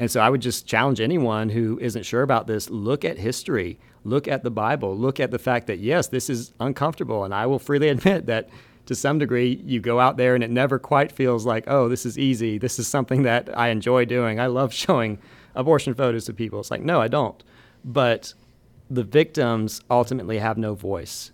[0.00, 3.78] and so I would just challenge anyone who isn't sure about this look at history,
[4.02, 7.22] look at the Bible, look at the fact that, yes, this is uncomfortable.
[7.22, 8.48] And I will freely admit that
[8.86, 12.06] to some degree, you go out there and it never quite feels like, oh, this
[12.06, 12.56] is easy.
[12.56, 14.40] This is something that I enjoy doing.
[14.40, 15.18] I love showing
[15.54, 16.60] abortion photos to people.
[16.60, 17.44] It's like, no, I don't.
[17.84, 18.32] But
[18.88, 21.30] the victims ultimately have no voice.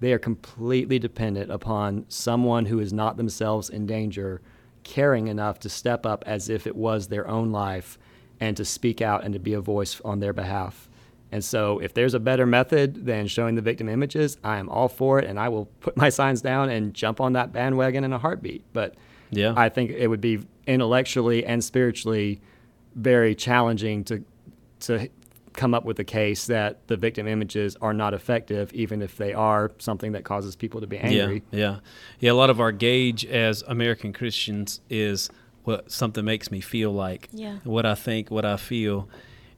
[0.00, 4.40] They are completely dependent upon someone who is not themselves in danger
[4.84, 7.98] caring enough to step up as if it was their own life
[8.40, 10.88] and to speak out and to be a voice on their behalf.
[11.32, 14.88] And so, if there's a better method than showing the victim images, I am all
[14.88, 18.12] for it and I will put my signs down and jump on that bandwagon in
[18.12, 18.62] a heartbeat.
[18.72, 18.94] But
[19.30, 19.52] Yeah.
[19.56, 22.40] I think it would be intellectually and spiritually
[22.94, 24.22] very challenging to
[24.80, 25.08] to
[25.54, 29.32] come up with a case that the victim images are not effective, even if they
[29.32, 31.42] are something that causes people to be angry.
[31.50, 31.76] Yeah, yeah,
[32.20, 32.30] yeah.
[32.30, 35.30] A lot of our gauge as American Christians is
[35.66, 37.56] what something makes me feel like, Yeah.
[37.64, 39.08] what I think, what I feel,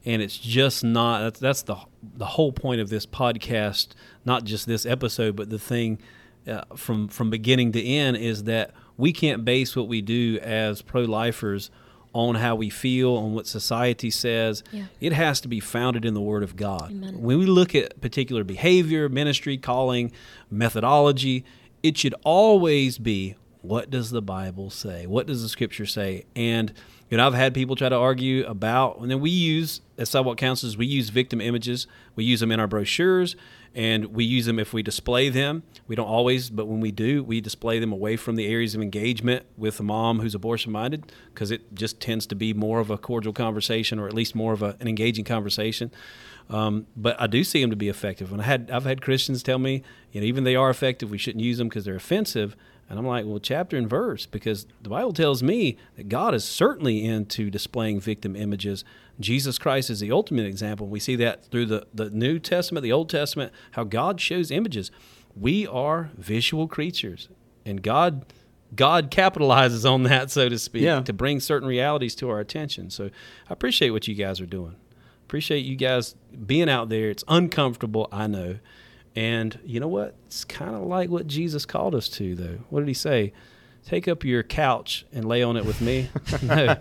[0.05, 1.21] and it's just not.
[1.21, 3.89] That's, that's the the whole point of this podcast,
[4.25, 5.99] not just this episode, but the thing
[6.47, 10.83] uh, from from beginning to end is that we can't base what we do as
[10.83, 11.71] pro lifers
[12.15, 14.65] on how we feel, on what society says.
[14.73, 14.85] Yeah.
[15.01, 16.91] It has to be founded in the Word of God.
[16.91, 17.21] Amen.
[17.21, 20.11] When we look at particular behavior, ministry, calling,
[20.51, 21.45] methodology,
[21.83, 25.07] it should always be what does the Bible say?
[25.07, 26.25] What does the Scripture say?
[26.37, 26.73] And
[27.11, 30.37] you know, I've had people try to argue about, and then we use as Sidewalk
[30.37, 31.87] counselors, we use victim images.
[32.15, 33.35] We use them in our brochures,
[33.75, 35.63] and we use them if we display them.
[35.87, 38.83] We don't always, but when we do, we display them away from the areas of
[38.83, 42.91] engagement with a mom who's abortion minded, because it just tends to be more of
[42.91, 45.91] a cordial conversation, or at least more of a, an engaging conversation.
[46.51, 48.33] Um, but I do see them to be effective.
[48.33, 49.83] And I had I've had Christians tell me,
[50.13, 52.57] you know, even they are effective, we shouldn't use them because they're offensive.
[52.91, 56.45] And I'm like, well, chapter and verse, because the Bible tells me that God is
[56.45, 58.83] certainly into displaying victim images.
[59.21, 60.87] Jesus Christ is the ultimate example.
[60.87, 64.91] We see that through the, the New Testament, the Old Testament, how God shows images.
[65.37, 67.29] We are visual creatures,
[67.67, 68.25] and God
[68.75, 71.01] God capitalizes on that, so to speak, Yeah.
[71.01, 72.91] to bring certain realities to our attention.
[72.91, 73.07] So
[73.49, 74.77] I appreciate what you guys are doing.
[75.25, 76.15] Appreciate you guys
[76.47, 77.09] being out there.
[77.09, 78.59] It's uncomfortable, I know.
[79.19, 80.15] And you know what?
[80.27, 82.59] It's kind of like what Jesus called us to, though.
[82.71, 83.33] What did he say?
[83.85, 86.09] Take up your couch and lay on it with me.
[86.43, 86.77] no,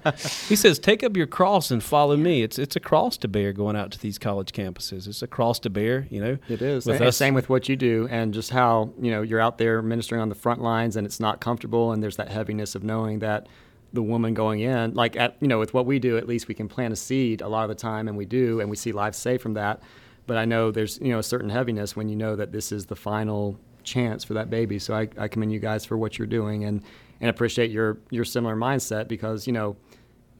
[0.47, 2.43] he says, take up your cross and follow me.
[2.43, 5.07] It's it's a cross to bear going out to these college campuses.
[5.07, 6.38] It's a cross to bear, you know.
[6.47, 6.85] It is.
[6.85, 9.57] With and us, same with what you do and just how, you know, you're out
[9.57, 12.83] there ministering on the front lines and it's not comfortable and there's that heaviness of
[12.83, 13.47] knowing that
[13.93, 16.53] the woman going in, like at you know, with what we do, at least we
[16.53, 18.91] can plant a seed a lot of the time and we do and we see
[18.91, 19.81] lives saved from that.
[20.28, 22.86] But I know there's, you know, a certain heaviness when you know that this is
[22.86, 24.78] the final chance for that baby.
[24.80, 26.84] So I, I commend you guys for what you're doing and,
[27.21, 29.75] and appreciate your your similar mindset because, you know,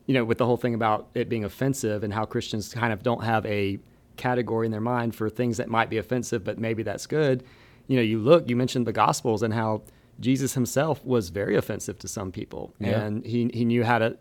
[0.06, 3.02] you know, with the whole thing about it being offensive and how Christians kind of
[3.04, 3.80] don't have a
[4.18, 7.44] category in their mind for things that might be offensive, but maybe that's good.
[7.88, 9.84] You know, you look, you mentioned the Gospels and how
[10.20, 13.02] Jesus himself was very offensive to some people, Yeah.
[13.02, 14.18] and he he knew how to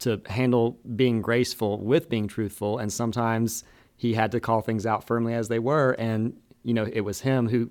[0.00, 3.64] to handle being graceful with being truthful, and sometimes
[4.00, 7.20] he had to call things out firmly as they were, and you know, it was
[7.20, 7.70] him who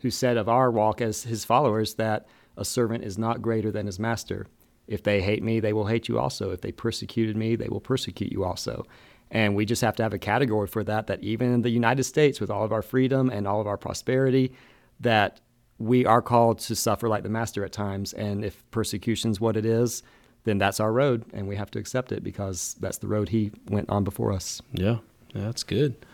[0.00, 2.26] who said of our walk as his followers that
[2.58, 4.46] a servant is not greater than his master.
[4.86, 6.50] If they hate me, they will hate you also.
[6.50, 8.84] If they persecuted me, they will persecute you also.
[9.30, 12.04] And we just have to have a category for that, that even in the United
[12.04, 14.52] States, with all of our freedom and all of our prosperity,
[15.00, 15.40] that
[15.78, 18.12] we are called to suffer like the master at times.
[18.12, 20.02] And if persecution's what it is,
[20.44, 23.50] then that's our road, and we have to accept it because that's the road he
[23.68, 24.60] went on before us.
[24.72, 24.98] Yeah,
[25.34, 26.04] yeah, that's good.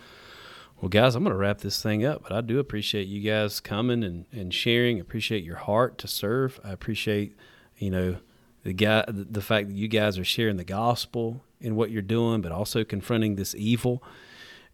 [0.81, 3.61] Well, guys, I'm going to wrap this thing up, but I do appreciate you guys
[3.61, 5.01] coming and, and sharing.
[5.01, 6.61] Appreciate your heart to serve.
[6.63, 7.35] I appreciate,
[7.79, 8.17] you know,
[8.63, 12.43] the guy, the fact that you guys are sharing the gospel in what you're doing,
[12.43, 14.03] but also confronting this evil,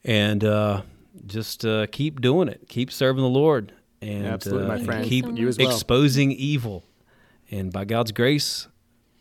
[0.03, 0.83] and uh,
[1.27, 2.67] just uh, keep doing it.
[2.69, 5.05] Keep serving the Lord, and Absolutely, my uh, and friend.
[5.05, 5.71] keep Thank you as well.
[5.71, 6.85] exposing evil.
[7.51, 8.67] And by God's grace,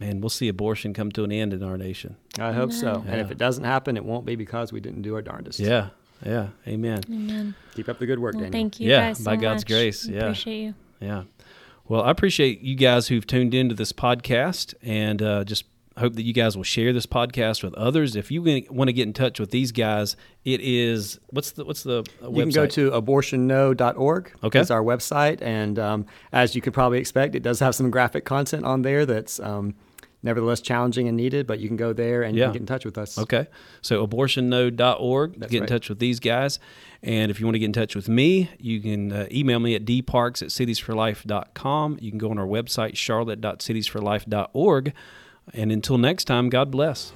[0.02, 2.18] man, we'll see abortion come to an end in our nation.
[2.40, 3.04] I hope so.
[3.08, 5.60] And if it doesn't happen, it won't be because we didn't do our darndest.
[5.60, 5.90] Yeah,
[6.26, 7.02] yeah, amen.
[7.10, 7.56] Amen.
[7.76, 8.52] Keep up the good work, Well, Daniel.
[8.60, 9.68] thank you Yeah, guys so by God's much.
[9.70, 10.20] grace, I yeah.
[10.24, 10.74] Appreciate you.
[11.00, 11.24] Yeah.
[11.88, 15.66] Well, I appreciate you guys who've tuned into this podcast and uh, just
[15.98, 18.16] hope that you guys will share this podcast with others.
[18.16, 21.84] If you want to get in touch with these guys, it is what's the what's
[21.84, 22.42] the uh, You website?
[22.44, 24.32] can go to abortionno.org.
[24.44, 24.60] Okay.
[24.60, 25.42] It's our website.
[25.42, 29.06] And um, as you could probably expect, it does have some graphic content on there
[29.06, 29.76] that's um,
[30.24, 32.86] nevertheless challenging and needed, but you can go there and you can get in touch
[32.86, 33.18] with us.
[33.18, 33.48] Okay.
[33.82, 35.40] So abortionno.org.
[35.40, 35.70] That's get in right.
[35.70, 36.60] touch with these guys.
[37.04, 39.74] And if you want to get in touch with me, you can uh, email me
[39.76, 41.98] at dparks at citiesforlife.com.
[42.00, 44.94] You can go on our website, charlotte.cities4life.org.
[45.54, 47.14] And until next time, God bless.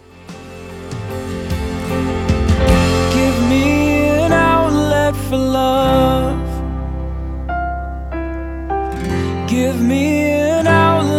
[3.13, 6.41] Give me an outlet for love.
[9.47, 10.67] Give me an